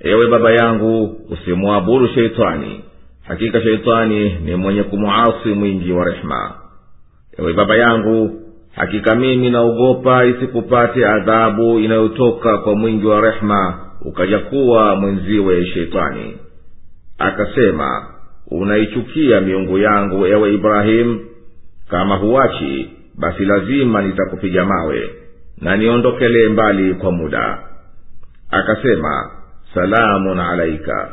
[0.00, 2.80] Ewe baba yangu usimwabudu sheitani.
[3.28, 6.54] Hakika sheitani ni mwenye kumwasi mwingi wa rehema.
[7.38, 8.42] Ewe baba yangu
[8.74, 16.36] hakika mimi naogopa isikupate adhabu inayotoka kwa mwingi wa rehema ukaja kuwa mwenziwe sheitani.
[17.18, 18.06] Akasema
[18.50, 21.20] unaichukia miungu yangu ewe ibrahimu
[21.90, 25.10] kama huwachi basi lazima nitakupiga mawe
[25.60, 27.58] na niondokelee mbali kwa muda.
[28.50, 29.30] Akasema
[29.74, 31.08] salamun alaika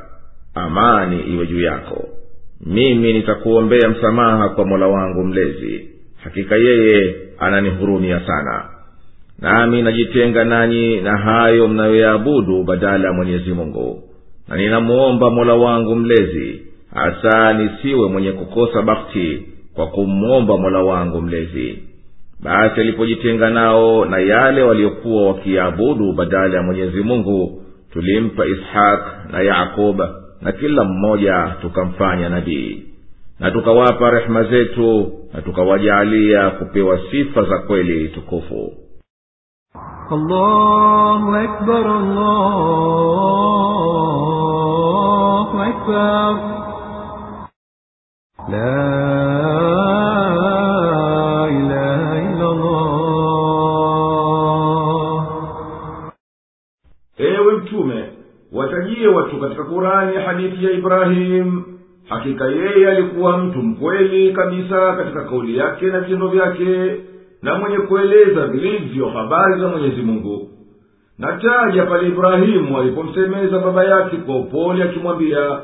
[0.55, 2.07] amani iwe juu yako.
[2.65, 5.89] Mimi nitakuombea msamaha kwa mola wangu mlezi.
[6.23, 8.65] Hakika yeye ananihurumia sana.
[9.39, 14.03] Nami najitenga nanyi na hayo mnayoyaabudu badala ya mwenyezi mungu.
[14.47, 16.62] Na ninamuomba mola wangu mlezi
[16.93, 21.83] hasa nisiwe mwenye kukosa bakti kwa kumwomba mola wangu mlezi
[22.43, 27.62] basi alipojitenga nao na yale waliokuwa wakiabudu badala ya mwenyezi mungu
[27.93, 28.99] tulimpa ishaq
[29.32, 30.02] na yakub
[30.41, 32.84] na kila mmoja tukamfanya nabii
[33.39, 38.73] na tukawapa rehema zetu na tukawajaalia kupewa sifa za kweli tukufu
[40.12, 41.88] allahu akbar,
[44.60, 46.36] allahu akbar.
[48.52, 49.09] La
[59.69, 61.63] kurani hadithi ya ibrahimu
[62.10, 66.95] hakika yeye alikuwa mtu mkweli kabisa katika kauli yake na vitendo vyake
[67.41, 70.49] na mwenye kueleza vilivyo habari za mwenyezi mungu.
[71.17, 75.62] Nataja pale ibrahimu alipomsemeza baba yake kwa upole akimwambia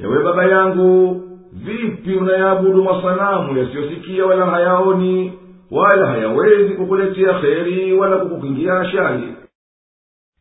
[0.00, 5.32] ewe baba yangu vipi unayaabudu masanamu yasiyosikia wala hayaoni
[5.70, 9.28] wala hayawezi kukuletea kheri wala kukukingia shari?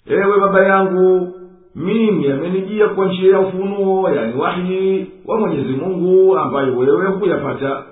[0.07, 1.33] Ewe baba yangu
[1.75, 7.83] mimi amenijia kwa njia ya ufunuo yani wahyi wa mwenyezi mungu ambayo wewe hukuyapata.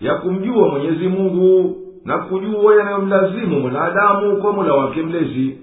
[0.00, 5.58] Ya kumjua mwenyezi mungu na kujua yanayomlazimu mwanadamu kwa mola wake mlezi.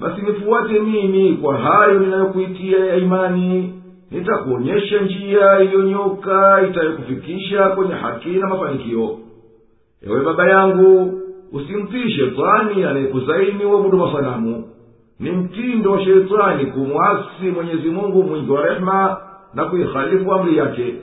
[0.00, 3.74] Basi nifuate mimi kwa hayo ninayokuitia ya imani.
[4.10, 9.18] Nitakuonyesha njia iliyonyoka itayokufikisha kwenye haki na mafanikio.
[10.06, 11.20] Ewe baba yangu
[11.52, 14.64] usimtii shetani anayekuzaini uabudu masanamu
[15.20, 19.16] ni mtindo wa shetani kumwasi mwenyezi mungu mwingi wa rehema
[19.54, 20.94] na kuihalifu amri yake.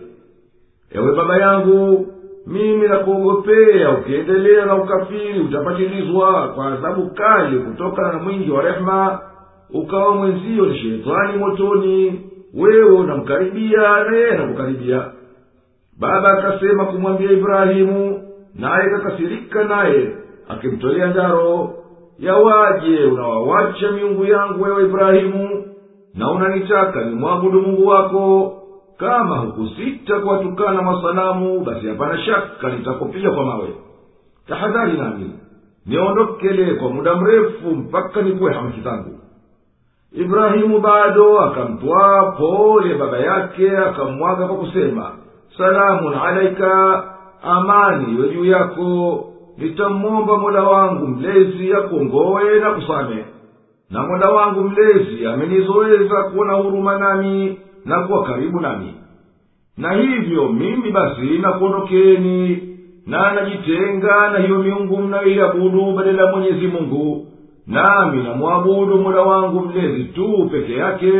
[0.91, 2.07] Ewe baba yangu
[2.47, 9.19] mimi nakuogopea ukiendelea na ukafiri utapatilizwa kwa adhabu kali kutokana na mwingi wa rehema
[9.73, 12.21] ukawa mwenzio ni shetani motoni
[12.53, 15.05] wewe unamkaribia na yeye anakukaribia.
[15.99, 18.23] Baba akasema kumwambia ibrahimu
[18.55, 20.15] naye kakasirika naye
[20.49, 21.73] akimtolea ndaro
[22.21, 25.65] yawaje unawawacha miungu yangu wewe ibrahimu
[26.13, 28.57] na unanitaka nimwabudu mungu wako.
[28.97, 33.69] Kama hukusita kuwatukana masanamu basi hapana shaka nitakupiga kwa mawe.
[34.47, 35.31] Tahadhari nami
[35.85, 39.19] niondokele kwa muda mrefu mpaka nikuwe hamaki zangu.
[40.11, 45.11] Ibrahimu bado akamtwaa pole baba yake akamwaga kwa kusema
[45.57, 47.03] salamun alaika
[47.43, 49.25] amani iwe juu yako
[49.61, 53.25] nitamwomba mola wangu mlezi akongowe na kusame
[53.89, 58.93] na mola wangu mlezi amenizoweza kuona huruma nami na kuwa karibu nami.
[59.77, 62.59] Na hivyo mimi basi nakuondokeni
[63.07, 66.35] na najitenga na hiyo miungu mnayoiabudu badala ya
[66.67, 67.27] mungu.
[67.67, 71.11] Nami namwabudu mola wangu mlezi tu peke yake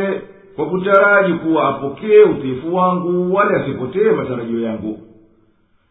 [0.56, 4.98] kwa kutaraji kuwa apokee utiifu wangu wala asipotee matarajio yangu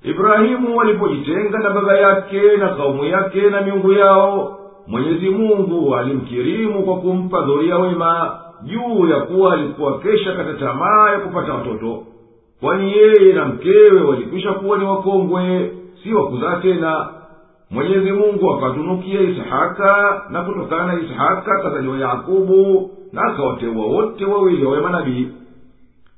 [0.03, 6.95] ibrahimu walipojitenga na baba yake na kaumu yake na miungu yao mwenyezi mungu alimkirimu kwa
[6.97, 12.03] kumpa dhoria wema juu ya kuwa alikuwa kesha kata tamaa ya kupata watoto.
[12.61, 15.71] Kwani yeye na mkewe walikwisha kuwa ni wakongwe
[16.03, 17.07] si wakuzaa tena.
[17.71, 24.79] Mwenyezi mungu akatunukia isihaka na kutokana na isihaka akazaliwa yakubu na akawateua wote wawili wawe
[24.81, 25.27] manabii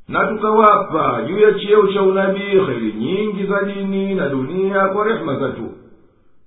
[0.09, 5.37] na tukawapa juu ya cheo cha unabii heri nyingi za dini na dunia kwa rehema
[5.39, 5.71] zetu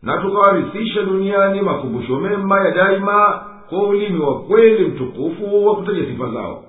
[0.01, 6.31] na tukawarithisha duniani makumbusho mema ya daima kwa ulimi wa kweli mtukufu wa kutaja sifa
[6.31, 6.63] zao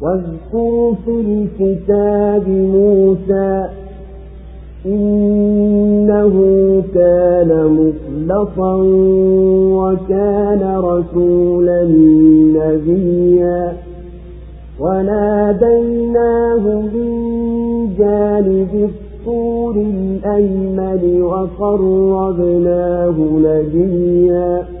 [0.00, 3.79] واذكر في الكتاب موسى
[4.85, 6.33] إنه
[6.93, 8.75] كان مخلصا
[9.77, 11.83] وكان رسولا
[12.55, 13.73] نبيا.
[14.79, 16.63] وناديناه
[16.93, 17.11] من
[17.99, 23.15] جانب الطور الأيمن وقربناه
[23.45, 24.80] نبيا.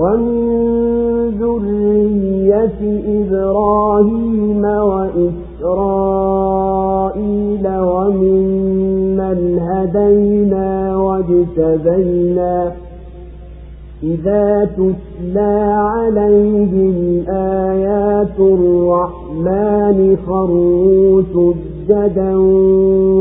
[0.00, 0.30] ومن
[1.40, 2.80] ذرية
[3.20, 4.64] إبراهيم
[5.60, 6.04] وإسرائيل
[7.78, 12.72] وممن هدينا واجتبينا
[14.02, 22.36] إذا تتلى عليهم آيات الرحمن خروا سجدا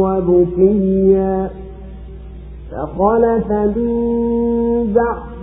[0.03, 1.49] وبكيا
[2.71, 3.89] فخلف من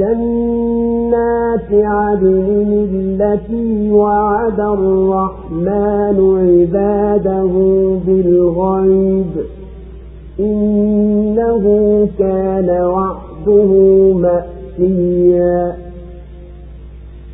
[0.00, 7.52] جنات عدن التي وعد الرحمن عباده
[8.06, 9.26] بالغيب
[10.40, 11.64] إنه
[12.18, 13.72] كان وعده
[14.14, 15.76] مأتيا.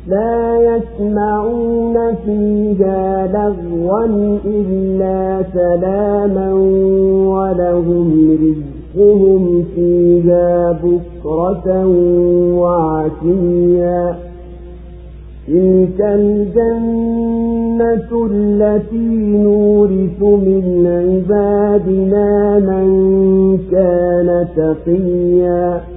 [0.07, 4.05] لا يسمعون فيها لغوا
[4.45, 6.53] إلا سلاما
[7.33, 8.11] ولهم
[8.97, 11.87] رزقهم فيها بكرة
[12.57, 14.15] وعشيا.
[15.47, 17.47] تلك الجنة
[18.31, 22.87] التي نورث من عبادنا من
[23.71, 25.96] كان تقيا.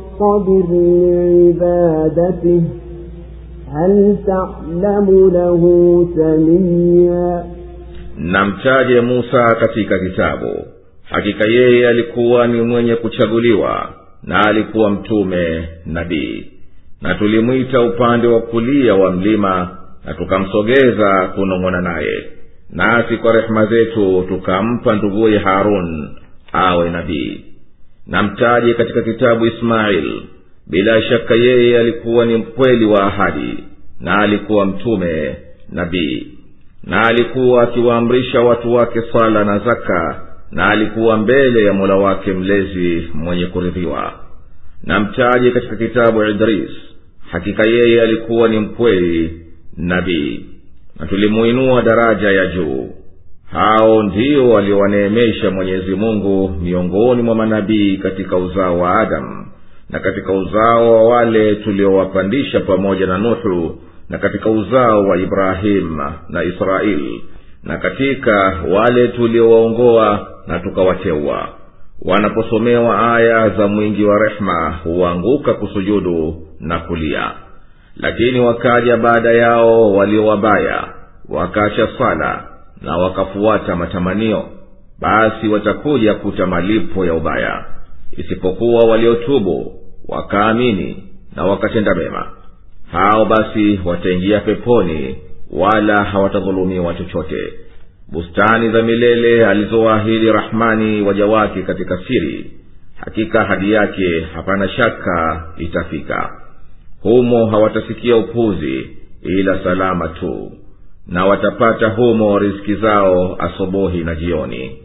[0.20, 2.62] واصطبر لعبادته
[3.76, 5.62] هل تعلم له
[6.16, 7.44] سميا
[8.18, 10.66] na mtaje musa katika kitabu
[11.10, 13.88] hakika yeye alikuwa ni mwenye kuchaguliwa
[14.22, 16.46] na alikuwa mtume nabii
[17.02, 19.68] na tulimwita upande wa kulia wa mlima
[20.04, 22.24] na tukamsogeza kunong'ona naye
[22.70, 26.08] nasi kwa rehema zetu tukampa nduguye harun
[26.52, 27.44] awe nabii
[28.07, 30.21] na mtaje katika kitabu ismail.
[30.67, 33.63] Bila shaka yeye alikuwa ni mkweli wa ahadi
[33.99, 35.35] na alikuwa mtume
[35.69, 36.27] nabii
[36.83, 40.21] na alikuwa akiwaamrisha watu wake sala na zaka
[40.51, 44.13] na alikuwa mbele ya mola wake mlezi mwenye kuridhiwa.
[44.83, 46.69] Na mtaje katika kitabu idris
[47.31, 49.41] hakika yeye alikuwa ni mkweli
[49.77, 50.45] nabii
[50.99, 52.89] na tulimuinua daraja ya juu
[53.51, 59.47] hao ndio waliowaneemesha mwenyezi mungu miongoni mwa manabii katika uzao wa adamu
[59.89, 66.43] na katika uzao wa wale tuliowapandisha pamoja na nuhu na katika uzao wa ibrahimu na
[66.43, 67.23] israeli
[67.63, 71.49] na katika wale tuliowaongoa na tukawateua.
[72.01, 77.31] Wanaposomewa aya za mwingi wa rehema huanguka kusujudu na kulia.
[77.97, 80.87] Lakini wakaja baada yao walio wabaya
[81.29, 82.43] wakaacha swala
[82.81, 84.43] na wakafuata matamanio
[84.99, 87.65] basi watakuja kuta malipo ya ubaya.
[88.17, 89.73] Isipokuwa waliotubu
[90.07, 91.03] wakaamini
[91.35, 92.31] na wakatenda mema.
[92.91, 95.15] Hao basi wataingia peponi
[95.51, 97.53] wala hawatadhulumiwa chochote.
[98.11, 102.51] Bustani za milele alizowaahidi rahmani waja wake katika siri
[102.95, 106.29] hakika hadi yake hapana shaka itafika.
[107.01, 108.89] Humo hawatasikia upuzi
[109.21, 110.51] ila salama tu
[111.07, 114.77] na watapata humo riziki zao asubuhi na jioni.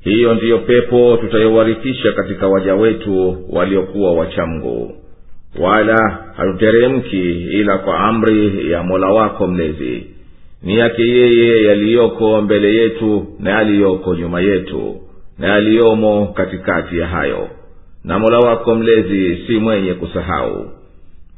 [0.00, 4.96] Hiyo ndiyo pepo tutayowarithisha katika waja wetu waliokuwa wachamgu
[5.60, 10.06] wala hatuteremki ila kwa amri ya mola wako mlezi.
[10.62, 14.96] Ni yake yeye yaliyoko mbele yetu na yaliyoko nyuma yetu
[15.38, 17.48] na yaliyomo katikati ya hayo.
[18.04, 20.70] Na mola wako mlezi si mwenye kusahau.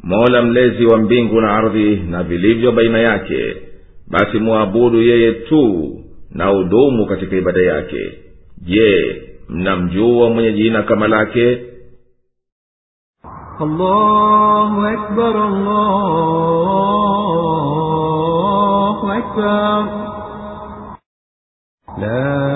[0.03, 3.57] Mola mlezi wa mbingu na ardhi na vilivyo baina yake
[4.11, 5.93] basi mwabudu yeye tu
[6.31, 8.19] na udumu katika ibada yake
[8.63, 11.63] je mnamjua mwenye jina kama lake
[13.61, 15.37] allahu akbar,
[17.77, 19.85] allahu akbar.
[22.01, 22.56] La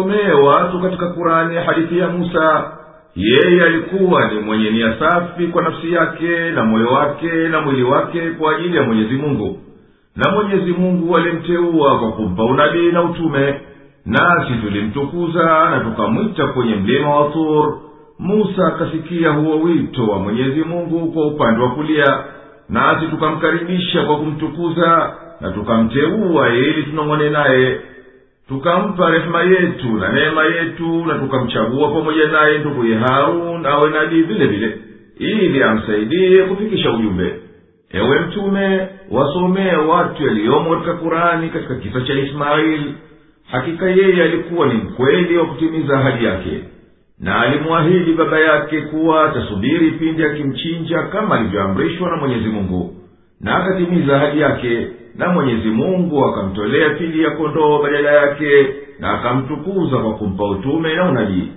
[0.00, 2.70] wasomee watu katika kurani hadithi ya musa.
[3.16, 8.30] Yeye alikuwa ni mwenye nia safi kwa nafsi yake na moyo wake na mwili wake
[8.30, 9.58] kwa ajili ya mwenyezi mungu.
[10.16, 13.60] Na mwenyezi mungu alimteua kwa kumpa unabii na utume
[14.06, 17.78] nasi tulimtukuza na tukamwita kwenye mlima wa thur
[18.18, 22.18] musa akasikia huo wito wa mwenyezi mungu kwa upande wa kulia
[22.68, 27.80] nasi tukamkaribisha kwa kumtukuza na tukamteua ili tunong'one naye
[28.50, 34.46] tukampa rehema yetu na neema yetu na tukamchagua pamoja naye nduguye harun awe nabii vile
[34.46, 34.78] vile
[35.18, 37.34] ili amsaidie kufikisha ujumbe.
[37.92, 42.94] Ewe mtume wasomee watu yaliyomo katika kurani katika kisa cha ismaili
[43.50, 46.60] hakika yeye alikuwa ni mkweli wa kutimiza ahadi yake
[47.20, 52.94] na alimwahidi baba yake kuwa atasubiri pindi akimchinja kama alivyoamrishwa na mwenyezi mungu
[53.40, 58.66] na akatimiza ahadi yake na mwenyezi mungu akamtolea pili ya kondoo badala yake
[58.98, 61.48] na akamtukuza kwa kumpa utume na unabii.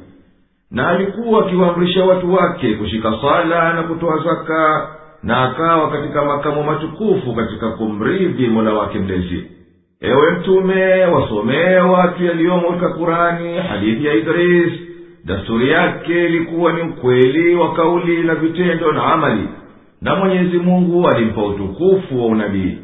[0.72, 4.90] Na alikuwa akiwaamrisha watu wake kushika sala na kutoa zaka
[5.24, 9.44] na akawa katika makamo matukufu katika kumridhi mola wake mlezi.
[10.02, 14.74] Ewe mtume wasomee watu yaliyomo katika kurani hadithi ya idris.
[15.26, 19.48] Dasturi yake ilikuwa ni ukweli wa kauli na vitendo na amali
[20.04, 22.78] na mwenyezi mungu alimpa utukufu wa unabii.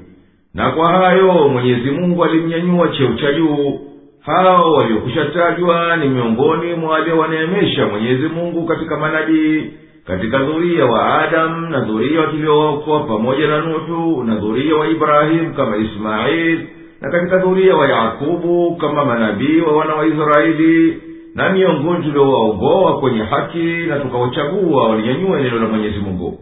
[0.54, 3.80] Na kwa hayo mwenyezi mungu alimnyanyua cheo cha juu.
[4.26, 9.64] Hao waliokushatajwa ni miongoni mwa waliowaneemesha mwenyezi mungu katika manabii
[10.08, 15.78] katika dhuria wa adamu na dhuria tuliowaokoa pamoja na nuhu na dhuria wa ibrahimu kama
[15.78, 16.68] ismaili
[17.02, 20.98] na katika dhuria wa yakubu kama manabii wa wana wa israeli
[21.36, 26.40] na miongoni tuliowaogoa kwenye haki na tukawachagua walinyanyua neno la mwenyezi mungu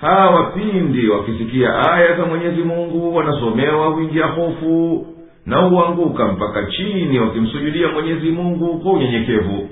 [0.00, 5.06] hawa pindi wakisikia aya za mwenyezi mungu wanasomewa huingia hofu
[5.46, 9.68] na huanguka mpaka chini wakimsujudia mwenyezi mungu kwa unyenyekevu.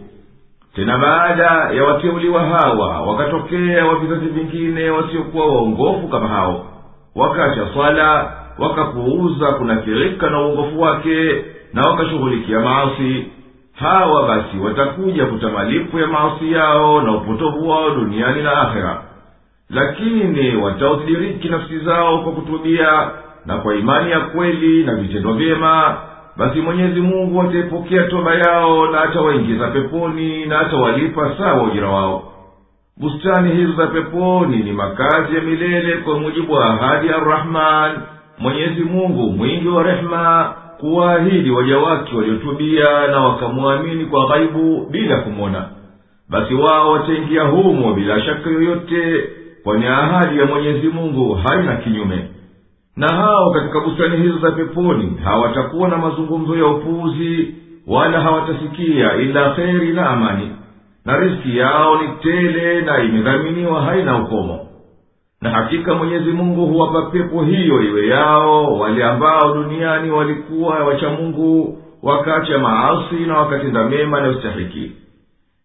[0.74, 6.66] Tena baada ya wateuliwa hawa wakatokea wa vizazi vingine wasiokuwa waongofu kama hao.
[7.14, 13.24] Wakacha swala wakapuuza kunafirika na uongofu wake na wakashughulikia maasi.
[13.72, 19.02] Hawa basi watakuja kuta malipo ya maasi yao na upotovu wao duniani na akhera
[19.72, 23.10] lakini wataozidiriki nafsi zao kwa kutubia
[23.46, 25.96] na kwa imani ya kweli na vitendo vyema
[26.36, 32.32] basi mwenyezi mungu ataipokea toba yao na atawaingiza peponi na atawalipa sawa ujira wao.
[32.96, 37.92] Bustani hizo za peponi ni makazi ya milele kwa mujibu wa ahadi ya rahman
[38.38, 45.64] mwenyezi mungu mwingi wa rehema kuwaahidi waja wake waliotubia na wakamwamini kwa ghaibu bila kumwona.
[46.28, 49.24] Basi wao wataingia humo bila shaka yoyote
[49.64, 52.28] kwani ahadi ya mwenyezi mungu haina kinyume.
[52.96, 57.54] Na hao katika bustani hizo za peponi hawatakuwa na mazungumzo ya upuuzi
[57.86, 60.50] wala hawatasikia ila kheri na amani.
[61.04, 64.66] Na riski yao ni tele na imedhaminiwa haina ukomo.
[65.40, 71.78] Na hakika mwenyezi mungu huwapa pepo hiyo iwe yao wale ambao duniani walikuwa wacha mungu
[72.02, 74.92] wakacha maasi na wakatenda mema yanayostahiki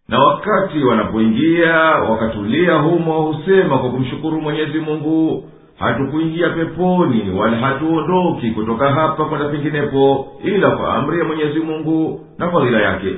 [0.08, 1.74] na wakati wanapoingia
[2.10, 5.44] wakatulia humo husema kwa kumshukuru mwenyezi mungu
[5.78, 12.50] hatukuingia peponi wala hatuondoki kutoka hapa kwenda penginepo ila kwa amri ya mwenyezi mungu na
[12.50, 13.14] fadhila yake.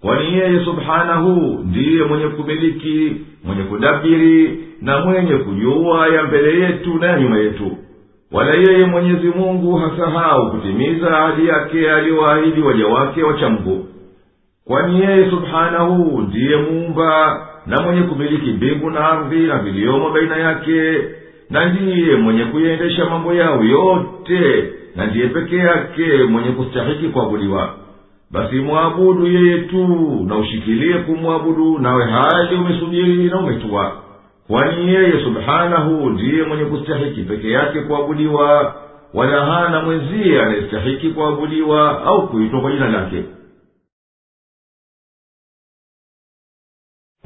[0.00, 1.30] Kwani yeye subhanahu
[1.64, 7.76] ndiye mwenye kumiliki mwenye kudabiri na mwenye kujua ya mbele yetu na ya nyuma yetu.
[8.32, 13.86] Wala yeye mwenyezi mungu hasahau kutimiza ahadi yake aliyoahidi waja wake wachamgu
[14.68, 20.98] kwani yeye subhanahu ndiye muumba na mwenye kumiliki mbingu na ardhi na viliyomo baina yake
[21.50, 24.64] na ndiye mwenye kuiendesha mambo yao yote
[24.96, 27.74] na ndiye peke yake mwenye kustahiki kuabudiwa?
[28.30, 29.86] Basi mwabudu yeye tu
[30.28, 33.92] na ushikilie kumwabudu nawe hali umesujiri na umetua.
[34.48, 38.74] Kwani yeye subhanahu ndiye mwenye kustahiki peke yake kuabudiwa
[39.14, 43.24] wala hana mwenziye anayestahiki kuabudiwa au kuitwa kwa jina lake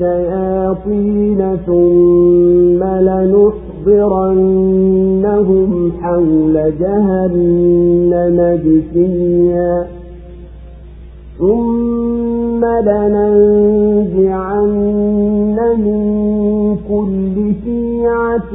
[0.00, 4.12] والشياطين ثم لنحضرنهم
[6.02, 9.86] حول جهنم جثيا.
[11.38, 13.90] ثم لننزعن
[15.78, 16.00] من
[16.88, 18.52] كل شيعة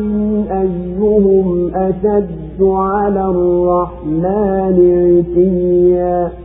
[0.52, 4.78] أيهم أشد على الرحمن
[5.36, 6.45] عتيا.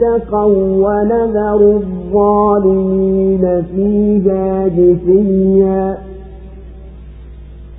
[0.00, 5.98] اتقوا ونذر الظالمين فيها جثيا.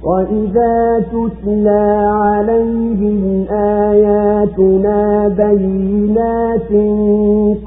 [0.04, 6.72] وإذا تتلى عليهم آياتنا بينات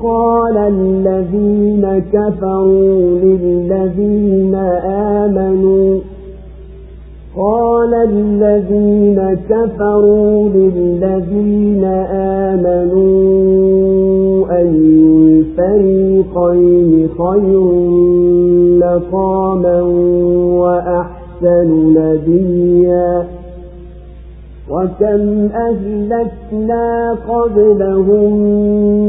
[0.03, 4.55] قال الذين كفروا للذين
[5.25, 5.99] آمنوا
[7.37, 11.85] قال الذين كفروا للذين
[12.55, 14.04] آمنوا
[14.51, 14.69] أي
[15.59, 17.65] الفريقين خير
[18.81, 19.83] مقاما
[20.61, 23.27] وأحسن أحسن نبيا
[24.71, 28.33] وكم أهلكنا قبلهم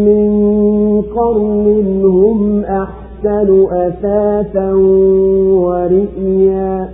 [0.06, 4.74] من قرن هم أحسن أثاثا
[5.54, 6.90] ورئيا.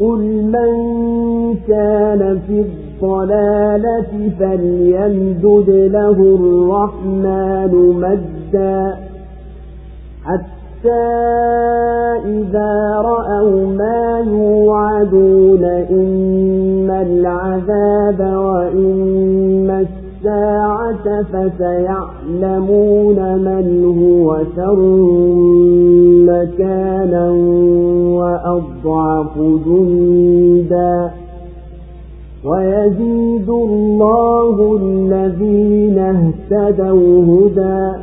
[0.00, 0.72] قل من
[1.68, 2.64] كان في
[3.02, 8.96] الضلالة فليمدد له الرحمن مدا
[10.24, 11.04] حتى
[12.24, 23.66] إذا رأوا ما يوعدون إما العذاب وإما الساعة فسيعلمون من
[23.98, 24.26] هو
[24.56, 24.80] شر
[26.30, 27.30] مكانا
[28.18, 31.21] وأضعف جندا
[32.44, 38.02] ويزيد الله الذين اهتدوا هدى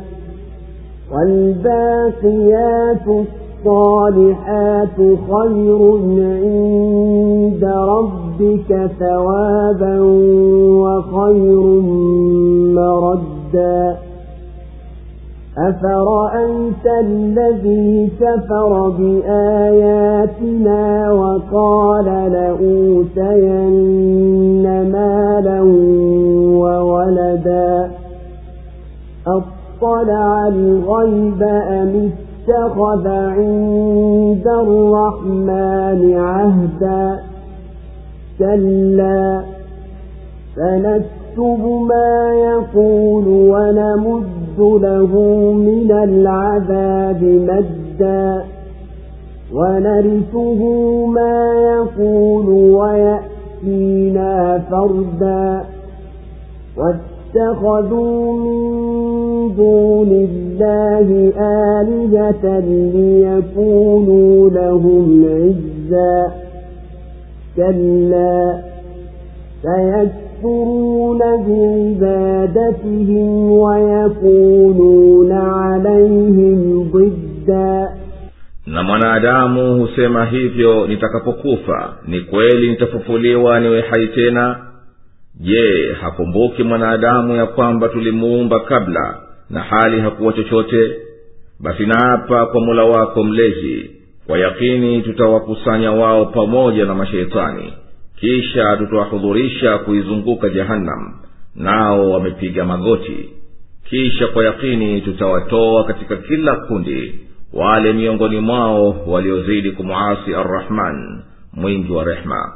[1.12, 4.96] والباقيات الصالحات
[5.30, 5.80] خير
[6.42, 10.00] عند ربك ثوابا
[10.82, 11.64] وخير
[12.74, 14.09] مردا
[15.60, 20.82] أفرأيت الذي كفر بآياتنا
[21.12, 23.82] وقال لأوتين
[24.92, 25.60] مالا
[26.60, 27.90] وولدا
[29.26, 32.10] أطلع الغيب أم
[32.48, 37.20] اتخذ عند الرحمن عهدا
[38.38, 39.42] كلا
[40.56, 45.12] فنكتب ما يقول ونمد له
[45.52, 48.44] من العذاب مدا
[49.54, 50.60] ونرثه
[51.06, 55.64] ما يقول ويأتينا فردا
[56.76, 58.60] واتخذوا من
[59.56, 61.32] دون الله
[61.80, 62.58] آلهة
[62.94, 66.32] ليكونوا لهم عزا
[67.56, 68.70] كلا
[70.39, 77.87] سيكفرون بعبادتهم ويكونون عليهم ضدا
[78.67, 84.59] na mwanadamu husema hivyo nitakapokufa ni kweli nitafufuliwa niwe hai tena
[85.39, 90.95] je hakumbuki mwanadamu ya kwamba tulimuumba kabla na hali hakuwa chochote
[91.59, 93.91] basi naapa kwa mula wako mlezi
[94.27, 97.73] kwa yakini tutawakusanya wao pamoja na masheitani
[98.20, 101.14] kisha tutawahudhurisha kuizunguka jahannam
[101.56, 103.30] nao wamepiga magoti.
[103.88, 107.14] Kisha kwa yakini tutawatoa katika kila kundi
[107.52, 112.52] wale miongoni mwao waliozidi kumwasi arrahman mwingi wa rehma.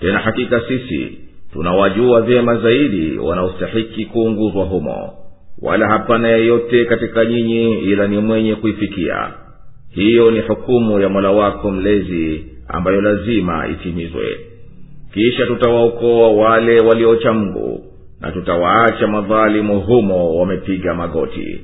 [0.00, 1.18] Tena hakika sisi
[1.52, 5.12] tunawajua vyema zaidi wanaostahiki kuunguzwa humo.
[5.62, 9.30] Wala hapana yeyote katika nyinyi ila ni mwenye kuifikia.
[9.90, 14.49] Hiyo ni hukumu ya mola wako mlezi ambayo lazima itimizwe
[15.14, 17.84] kisha tutawaokoa wale waliocha mgu
[18.20, 21.60] na tutawaacha madhalimu humo wamepiga magoti.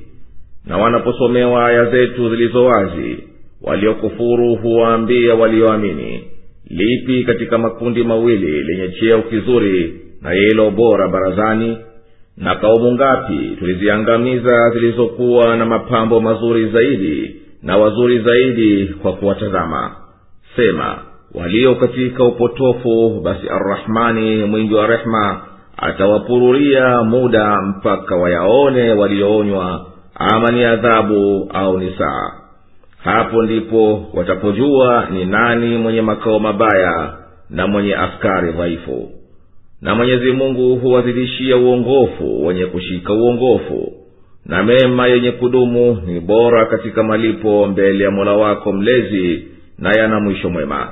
[0.65, 3.17] Na wanaposomewa aya zetu zilizo wazi
[3.61, 6.23] waliokufuru huwaambia walioamini
[6.69, 11.77] lipi katika makundi mawili lenye cheo kizuri na yelo bora barazani?
[12.37, 19.95] Na kaumu ngapi tuliziangamiza zilizokuwa na mapambo mazuri zaidi na wazuri zaidi kwa kuwatazama?
[20.55, 20.99] Sema
[21.35, 25.41] walio katika upotofu basi arrahmani mwingi wa rehma
[25.77, 32.31] atawapururia muda mpaka wayaone walioonywa ama ni adhabu au ni saa.
[33.03, 37.13] Hapo ndipo watapojua ni nani mwenye makao mabaya
[37.49, 39.11] na mwenye askari dhaifu.
[39.81, 43.93] Na mwenyezi mungu huwazidishia uongofu wenye kushika uongofu
[44.45, 49.47] na mema yenye kudumu ni bora katika malipo mbele ya mola wako mlezi
[49.79, 50.89] na yana mwisho mwema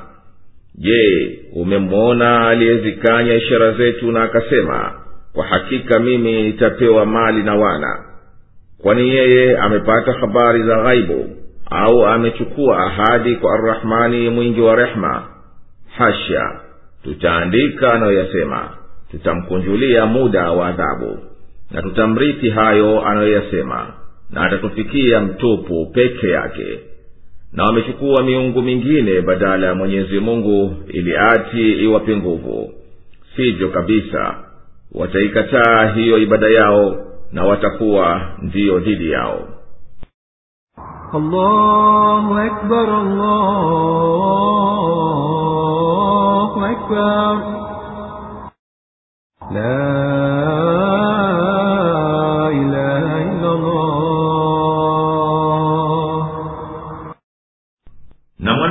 [0.78, 4.94] je umemwona aliyezikanya ishara zetu na akasema
[5.34, 8.04] kwa hakika mimi nitapewa mali na wana.
[8.82, 11.30] Kwani yeye amepata habari za ghaibu
[11.72, 15.24] au amechukua ahadi kwa arrahmani mwingi wa rehma?
[15.98, 16.60] Hasha
[17.04, 18.70] tutaandika anayoyasema.
[19.12, 21.20] Tutamkunjulia muda wa adhabu
[21.72, 23.94] na tutamrithi hayo anayoyasema
[24.32, 26.80] na atatufikia mtupu peke yake
[27.56, 32.74] na wamechukua miungu mingine badala ya mwenyezi mungu ili ati iwape nguvu.
[33.36, 34.36] Sivyo kabisa.
[34.92, 36.98] Wataikataa hiyo ibada yao
[37.32, 39.48] na watakuwa ndiyo dhidi yao.
[41.14, 42.90] Allahu akbar,
[45.36, 47.38] allahu akbar.
[49.54, 50.15] La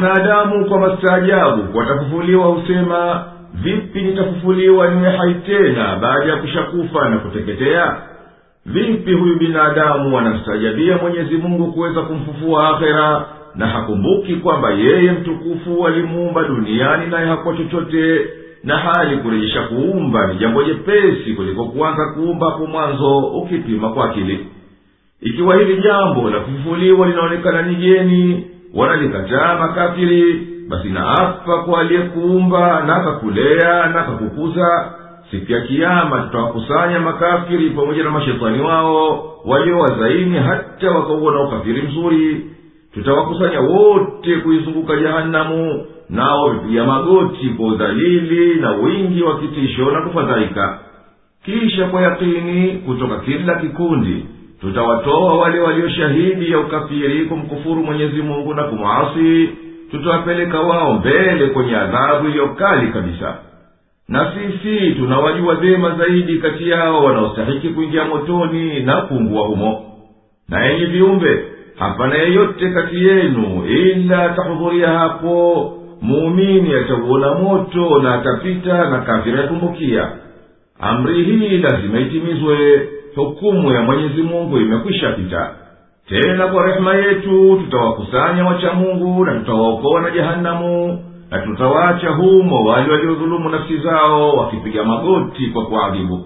[0.04, 3.24] na mwanadamu kwa mastaajabu watafufuliwa husema
[3.54, 7.96] vipi nitafufuliwa niwe hai tena baada ya kushakufa na kuteketea?
[8.66, 13.24] Vipi huyu binadamu anamstaajabia mwenyezi mungu kuweza kumfufua akhera?
[13.54, 18.26] Na hakumbuki kwamba yeye mtukufu alimuumba duniani naye hakuwa chochote
[18.64, 24.46] na hali kurejesha kuumba ni jambo jepesi kuliko kuanza kuumba hapo mwanzo ukipima kwa akili.
[25.22, 28.46] Ikiwa hili jambo la kufufuliwa linaonekana ni jeni
[28.76, 34.92] wanalikataa makafiri basi naapa kwa aliyekuumba na akakulea na akakukuza
[35.30, 42.46] siku ya kiama tutawakusanya makafiri pamoja na mashetani wao waliowazaini hata wakauona ukafiri mzuri.
[42.94, 50.78] Tutawakusanya wote kuizunguka jahanamu nao wamepiga magoti kwa udhalili na wingi wa kitisho na kufadhaika.
[51.44, 54.26] Kisha kwa yakini kutoka kila kikundi
[54.60, 59.48] tutawatoa wale walioshahidi ya ukafiri kumkufuru mwenyezi mungu na kumwasi.
[59.90, 63.36] Tutawapeleka wao mbele kwenye adhabu iliyokali kabisa.
[64.08, 69.84] Na sisi tunawajua vyema zaidi kati yao wanaostahiki kuingia motoni na kuungua humo.
[70.48, 71.44] Na yenye viumbe
[71.78, 75.70] hapana yeyote kati yenu ila atahudhuria hapo.
[76.02, 80.08] Muumini atauona moto na atapita na kafira yatumbukia
[80.80, 85.50] amri hii lazima itimizwe hukumu ya mwenyezi mungu imekwisha pita.
[86.08, 92.92] Tena kwa rehema yetu tutawakusanya wacha mungu na tutawaokoa na jehanamu na tutawaacha humo wale
[92.92, 96.24] waliodhulumu nafsi zao wakipiga magoti kwa kuadhibu.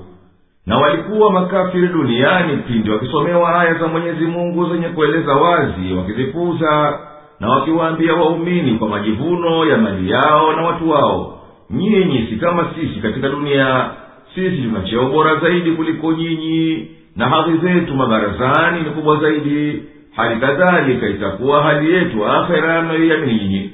[0.66, 6.98] Na walikuwa makafiri duniani pindi wakisomewa aya za mwenyezi mungu zenye kueleza wazi wakizipuza
[7.40, 11.38] na wakiwaambia waumini kwa majivuno ya mali yao na watu wao
[11.70, 13.90] nyinyi si kama sisi katika dunia
[14.34, 19.82] sisi tuna cheo bora zaidi kuliko nyinyi na hadhi zetu mabarazani ni kubwa zaidi.
[20.16, 23.70] Hali kadhalika itakuwa hali yetu akhera mnayoiamini nyinyi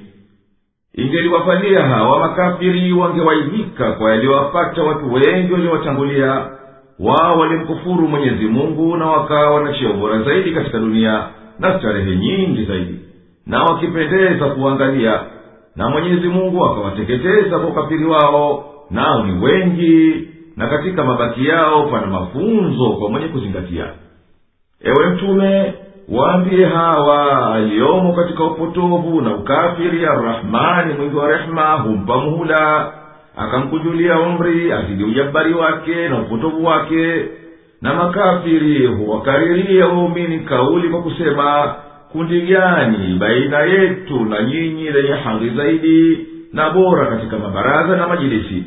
[0.94, 6.46] ingeliwafalia hawa makafiri wangewaidhika kwa yaliyowapata watu wengi waliowatangulia.
[6.98, 11.24] Wao walimkufuru mwenyezi mungu na wakawa na cheo bora zaidi katika dunia
[11.58, 12.98] na starehe nyingi zaidi.
[13.46, 15.20] Na wakipendeza kuangalia
[15.76, 22.06] na mwenyezi mungu akawateketeza kwa ukafiri wao nao ni wengi na katika mabaki yao pana
[22.06, 23.86] mafunzo kwa mwenye kuzingatia.
[24.84, 25.74] Ewe mtume
[26.08, 32.92] waambie hawa aliyomo katika upotovu na ukafiri arrahmani mwingi wa rehema humpa muhula
[33.36, 37.24] akamkujulia umri azidi ujabari wake na upotovu wake
[37.82, 41.74] na makafiri huwakariria waumini kauli kwa kusema
[42.12, 48.64] kundi gani baina yetu na nyinyi lenye hadhi zaidi na bora katika mabaraza na majilisi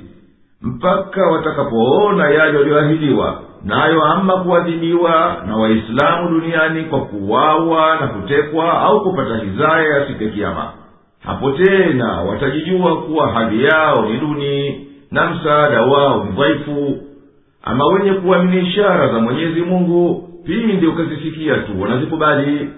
[0.62, 3.42] mpaka watakapoona yale waliyoahidiwa.
[3.66, 10.24] Nayo ama kuadhibiwa na waislamu duniani kwa kuwawa na kutekwa au kupata hizaya ya siku
[10.24, 10.72] ya kiama
[11.26, 16.98] hapo tena watajijua kuwa hali yao ni duni na msaada wao ni dhaifu.
[17.64, 22.70] Ama wenye kuamini ishara za mwenyezi mungu pindi ukazisikia tu wanazikubali.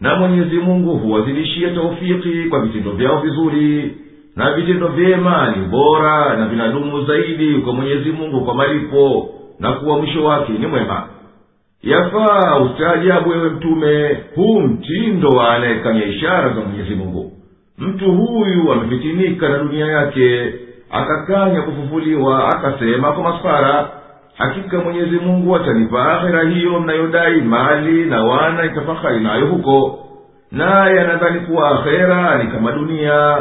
[0.00, 3.96] Na mwenyezi mungu huwazidishia taufiki kwa vitendo vyao vizuri
[4.38, 9.28] na vitendo vyema ni bora na vinadumu zaidi kwa mwenyezi mungu kwa malipo
[9.60, 11.02] na kuwa mwisho wake ni mwema.
[11.82, 17.32] Yafaa ustaajabu wewe mtume huu mtindo wa anayekanya ishara za mwenyezi mungu.
[17.78, 20.54] Mtu huyu amefitinika na dunia yake
[20.90, 23.90] akakanya kufufuliwa akasema kwa masfara
[24.36, 29.98] hakika mwenyezi mungu atanipa akhera hiyo mnayodai mali na wana itafahari nayo huko.
[30.52, 33.38] Naye anadhani kuwa akhera ni kama dunia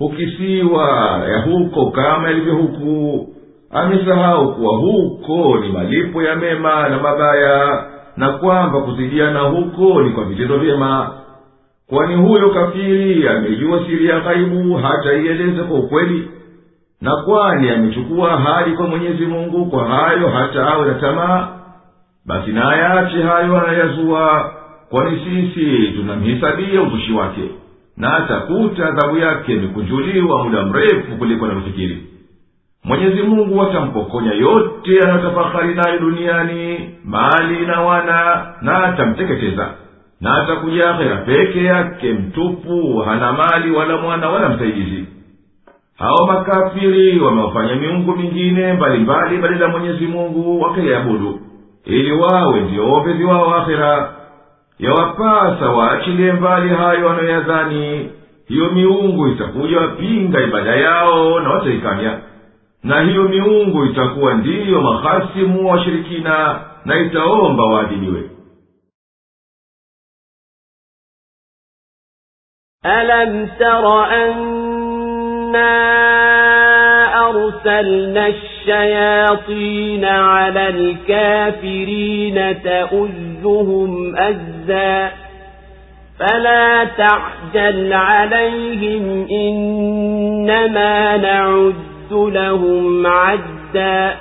[0.00, 0.88] hukisiwa
[1.32, 3.26] ya huko kama ilivyo huku.
[3.70, 7.84] Amesahau kuwa huko ni malipo ya mema na mabaya
[8.16, 11.10] na kwamba kuzidiana huko ni kwa vitendo vyema.
[11.88, 16.28] Kwani huyo kafiri amejua siri ya ghaibu hata ieleze kwa ukweli.
[17.00, 21.48] Na kwani amechukua hadi kwa mwenyezi mungu kwa hayo hata awe na tamaa?
[22.26, 24.52] Basi nayache hayo anayazua
[24.90, 27.50] kwani sisi tunamhisabia uzushi wake
[27.96, 32.06] na atakuta adhabu yake imekunjuliwa muda mrefu kuliko anavyofikiri.
[32.84, 39.68] Mwenyezi mungu atampokonya yote anayotafahari nayo duniani mali na wana na atamteketeza.
[40.20, 45.04] Na atakuja akhera peke yake mtupu hana mali wala mwana wala msaidizi.
[45.98, 51.40] Hao makafiri wamewafanya miungu mingine mbalimbali badala ya mwenyezi mungu wakaiabudu
[51.84, 54.12] ili wawe ndio waombezi wao akhera
[54.80, 58.10] yawapasa waachilie mbali hayo wanayoyadhani.
[58.48, 62.20] Hiyo miungu itakuja wapinga ibada yao na wataikanya
[62.82, 68.30] na hiyo miungu itakuwa ndiyo mahasimu wa washirikina na itaomba waadiliwe.
[72.82, 75.70] Alam tara anna
[77.28, 85.10] أرسلنا الشياطين على الكافرين تؤزهم أزا
[86.18, 91.74] فلا تعجل عليهم إنما نعد
[92.12, 94.16] لهم عدا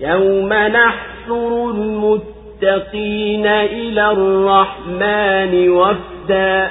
[0.00, 6.70] يوم نحشر المتقين إلى الرحمن وفدا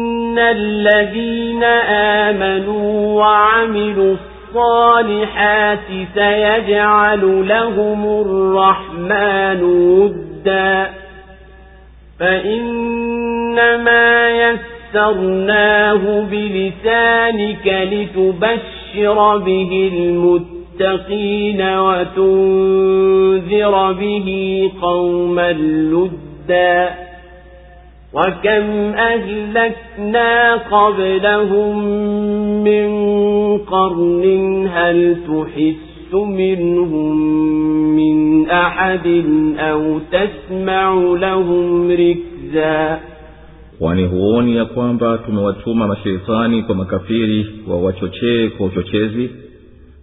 [0.39, 1.63] الذين
[2.23, 10.89] آمنوا وعملوا الصالحات سيجعل لهم الرحمن ودا
[13.11, 24.27] فإنما يسرناه بلسانك لتبشر به المتقين وتنذر به
[24.81, 26.89] قوما لدا
[28.12, 31.84] وكم أهلكنا قبلهم
[32.64, 32.88] من
[33.58, 34.24] قرن
[34.72, 37.16] هل تحس منهم
[37.96, 39.06] من أحد
[39.58, 42.98] أو تسمع لهم ركزا
[43.78, 49.30] kwani huoni ya kwamba tumewatuma masheitani kwa makafiri wawachochee kwa uchochezi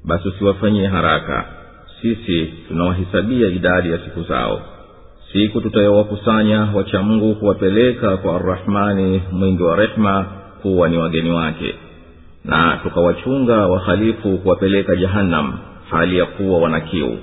[0.05, 1.45] basi usiwafanyie haraka
[2.01, 4.61] sisi tunawahesabia idadi ya siku zao
[5.32, 10.26] siku tutayowakusanya wachamgu kuwapeleka kwa arrahmani mwingi wa rehma
[10.62, 11.74] kuwa ni wageni wake.
[12.44, 15.58] Na tukawachunga wahalifu kuwapeleka jahannam
[15.90, 17.18] hali ya kuwa wana kiu.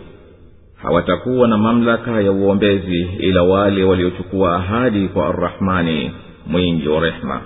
[0.83, 6.11] Hawatakuwa na mamlaka ya uombezi ila wale waliochukua ahadi kwa arrahmani
[6.47, 7.41] mwingi wa rehma.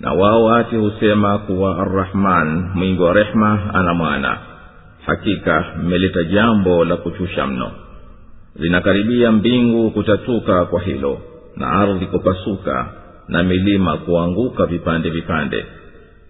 [0.00, 4.38] Na wao ati husema kuwa arrahman mwingi wa rehma ana mwana.
[5.06, 7.70] Hakika mmeleta jambo la kuchusha mno
[8.56, 11.18] zinakaribia mbingu kutatuka kwa hilo
[11.56, 12.86] na ardhi kupasuka
[13.28, 15.66] na milima kuanguka vipande vipande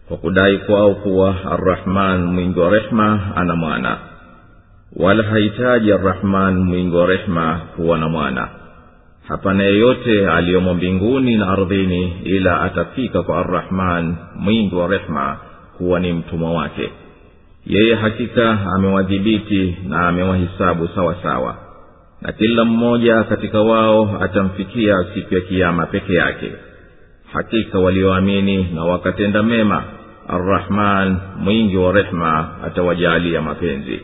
[0.09, 3.99] kwa kudai kwao kuwa arrahman mwingi wa rehma ana mwana.
[4.97, 8.49] Wala hahitaji arrahman mwingi wa rehma kuwa na mwana.
[9.29, 15.37] Hapana yeyote aliyomo mbinguni na ardhini ila atafika kwa arrahman mwingi wa rehma
[15.79, 16.91] kuwa ni mtumwa wake.
[17.67, 21.57] Yeye hakika amewadhibiti na amewahisabu sawa sawa
[22.23, 26.53] na kila mmoja katika wao atamfikia siku ya kiama peke yake.
[27.33, 29.85] Hakika walioamini na wakatenda mema
[30.29, 34.01] arrahman mwingi wa rehma atawajaalia mapenzi.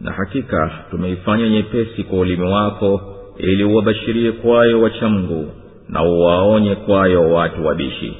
[0.00, 3.00] Na hakika tumeifanya nyepesi kwa ulimi wako
[3.38, 5.50] ili uwabashirie kwayo wachamgu
[5.88, 8.16] na uwaonye kwayo watu wabishi.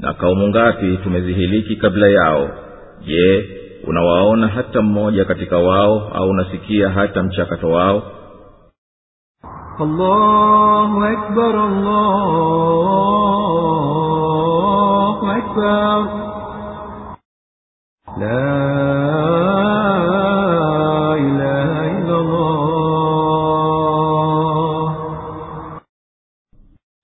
[0.00, 2.50] Na kaumu ngapi tumezihiliki kabla yao?
[3.06, 3.48] Je
[3.86, 8.12] unawaona hata mmoja katika wao au unasikia hata mchakato wao
[9.81, 11.53] الله أكبر
[14.09, 15.99] الله أكبر
[18.17, 18.59] لا
[21.15, 22.59] إله إلا الله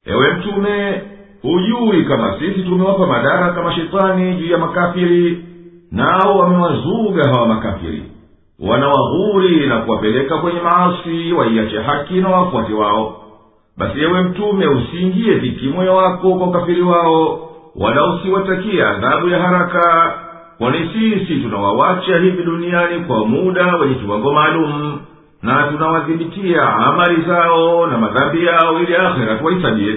[0.06, 1.02] ewe mtume
[1.42, 5.46] hujui kama sisi tumewapa madaraka mashetani juu ya makafiri
[5.92, 8.09] nao wamewazuga hawa makafiri
[8.69, 13.17] wanawaghuri na kuwapeleka kwenye maasi waiache haki na wafuati wao.
[13.77, 20.15] Basi ewe mtume usiingie dhiki moyo wako kwa ukafiri wao wala usiwatakia adhabu ya haraka
[20.59, 24.99] kwani sisi tunawawacha hivi duniani kwa muda wenye kiwango maalum
[25.43, 29.97] na tunawadhibitia amali zao na madhambi yao ili akhera tuwahisabie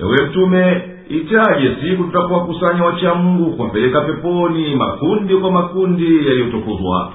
[0.00, 7.12] ewe mtume itaje siku tutakuwakusanya wacha mungu kuwapeleka peponi makundi kwa makundi yaliyotukuzwa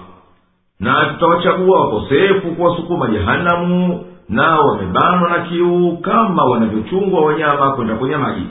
[0.83, 8.45] na tutawachagua wakosefu kuwasukuma jehanamu nao wamebanwa na kiu kama wanavyochungwa wanyama kwenda kwenye maji.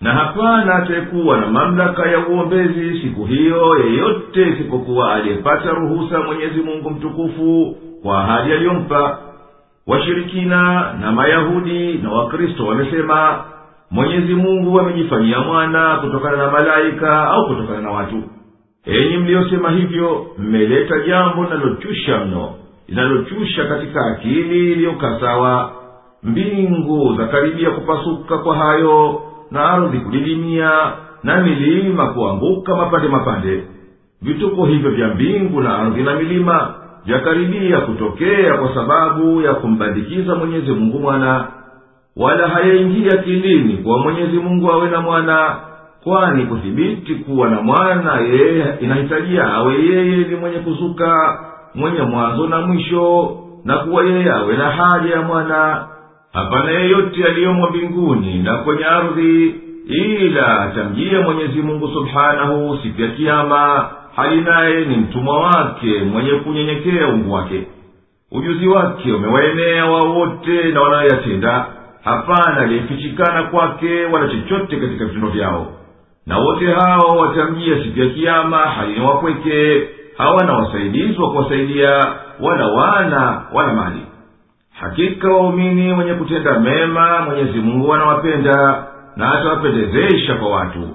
[0.00, 6.90] Na hapana atayekuwa na mamlaka ya uombezi siku hiyo yeyote isipokuwa aliyepata ruhusa mwenyezi mungu
[6.90, 9.18] mtukufu kwa ahadi aliyompa.
[9.86, 13.44] Washirikina na mayahudi na wakristo wamesema
[13.90, 18.22] mwenyezi mungu amejifanyia mwana kutokana na malaika au kutokana na watu
[18.86, 22.52] enyi mliyosema hivyo mmeleta jambo linalochusha mno
[22.88, 25.72] linalochusha katika akili iliyokasawa
[26.22, 30.70] mbingu zakaribia kupasuka kwa hayo na ardhi kudidimia
[31.22, 33.64] na milima kuanguka mapande mapande.
[34.22, 36.74] Vituko hivyo vya mbingu na ardhi na milima
[37.06, 41.46] vyakaribia kutokea kwa sababu ya kumbandikiza mwenyezi mungu mwana.
[42.16, 45.56] Wala hayaingia kilini kuwa mwenyezi mungu awe na mwana
[46.04, 51.38] kwani kuthibiti kuwa na mwana yeye inahitajia awe yeye ni mwenye kuzuka
[51.74, 55.84] mwenye mwanzo na mwisho na kuwa yeye awe na haja ya mwana.
[56.32, 59.54] Hapana yeyote aliyomo mbinguni na kwenye ardhi
[59.88, 67.06] ila atamjia mwenyezi mungu subhanahu siku ya kiama hali naye ni mtumwa wake mwenye kunyenyekea
[67.08, 67.66] ungu wake.
[68.32, 71.66] Ujuzi wake umewaenea wao wote na wanayoyatenda
[72.04, 75.72] hapana aliyefichikana kwake wala chochote katika vitendo vyao
[76.26, 79.88] na wote hao watamjia siku ya kiama hali ni wapweke.
[80.18, 81.90] Hawana wasaidizi wa kuwasaidia
[82.40, 84.00] wala wana wala mali.
[84.80, 88.84] Hakika waumini wenye kutenda mema mwenyezi mungu anawapenda
[89.16, 90.88] na atawapendezesha kwa watu.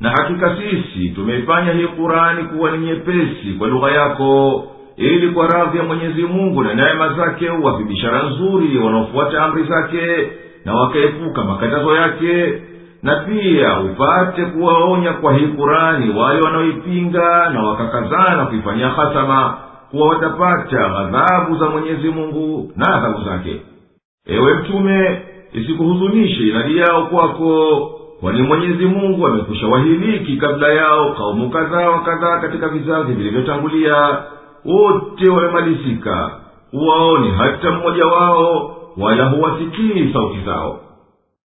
[0.00, 4.64] Na hakika sisi tumeifanya hii kurani kuwa ni nyepesi kwa lugha yako
[4.96, 10.30] ili kwa radhi ya mwenyezi mungu na neema zake uwape bishara nzuri wanaofuata amri zake
[10.64, 12.62] na wakaepuka makatazo yake
[13.02, 19.54] na pia upate kuwaonya kwa hii kurani wale wanaoipinga na wakakazana kuifanyia hasama
[19.90, 23.62] kuwa watapata ghadhabu za mwenyezi mungu na adhabu zake.
[24.26, 25.22] Ewe mtume
[25.52, 27.76] isikuhuzunishe idadi yao kwako
[28.20, 34.18] kwani mwenyezi mungu amekusha wahiliki kabla yao kaumu kadhaa wa kadhaa katika vizazi vilivyotangulia.
[34.64, 36.30] Wote wamemalizika.
[36.70, 40.80] Huwaoni hata mmoja wao wala huwasikii sauti zao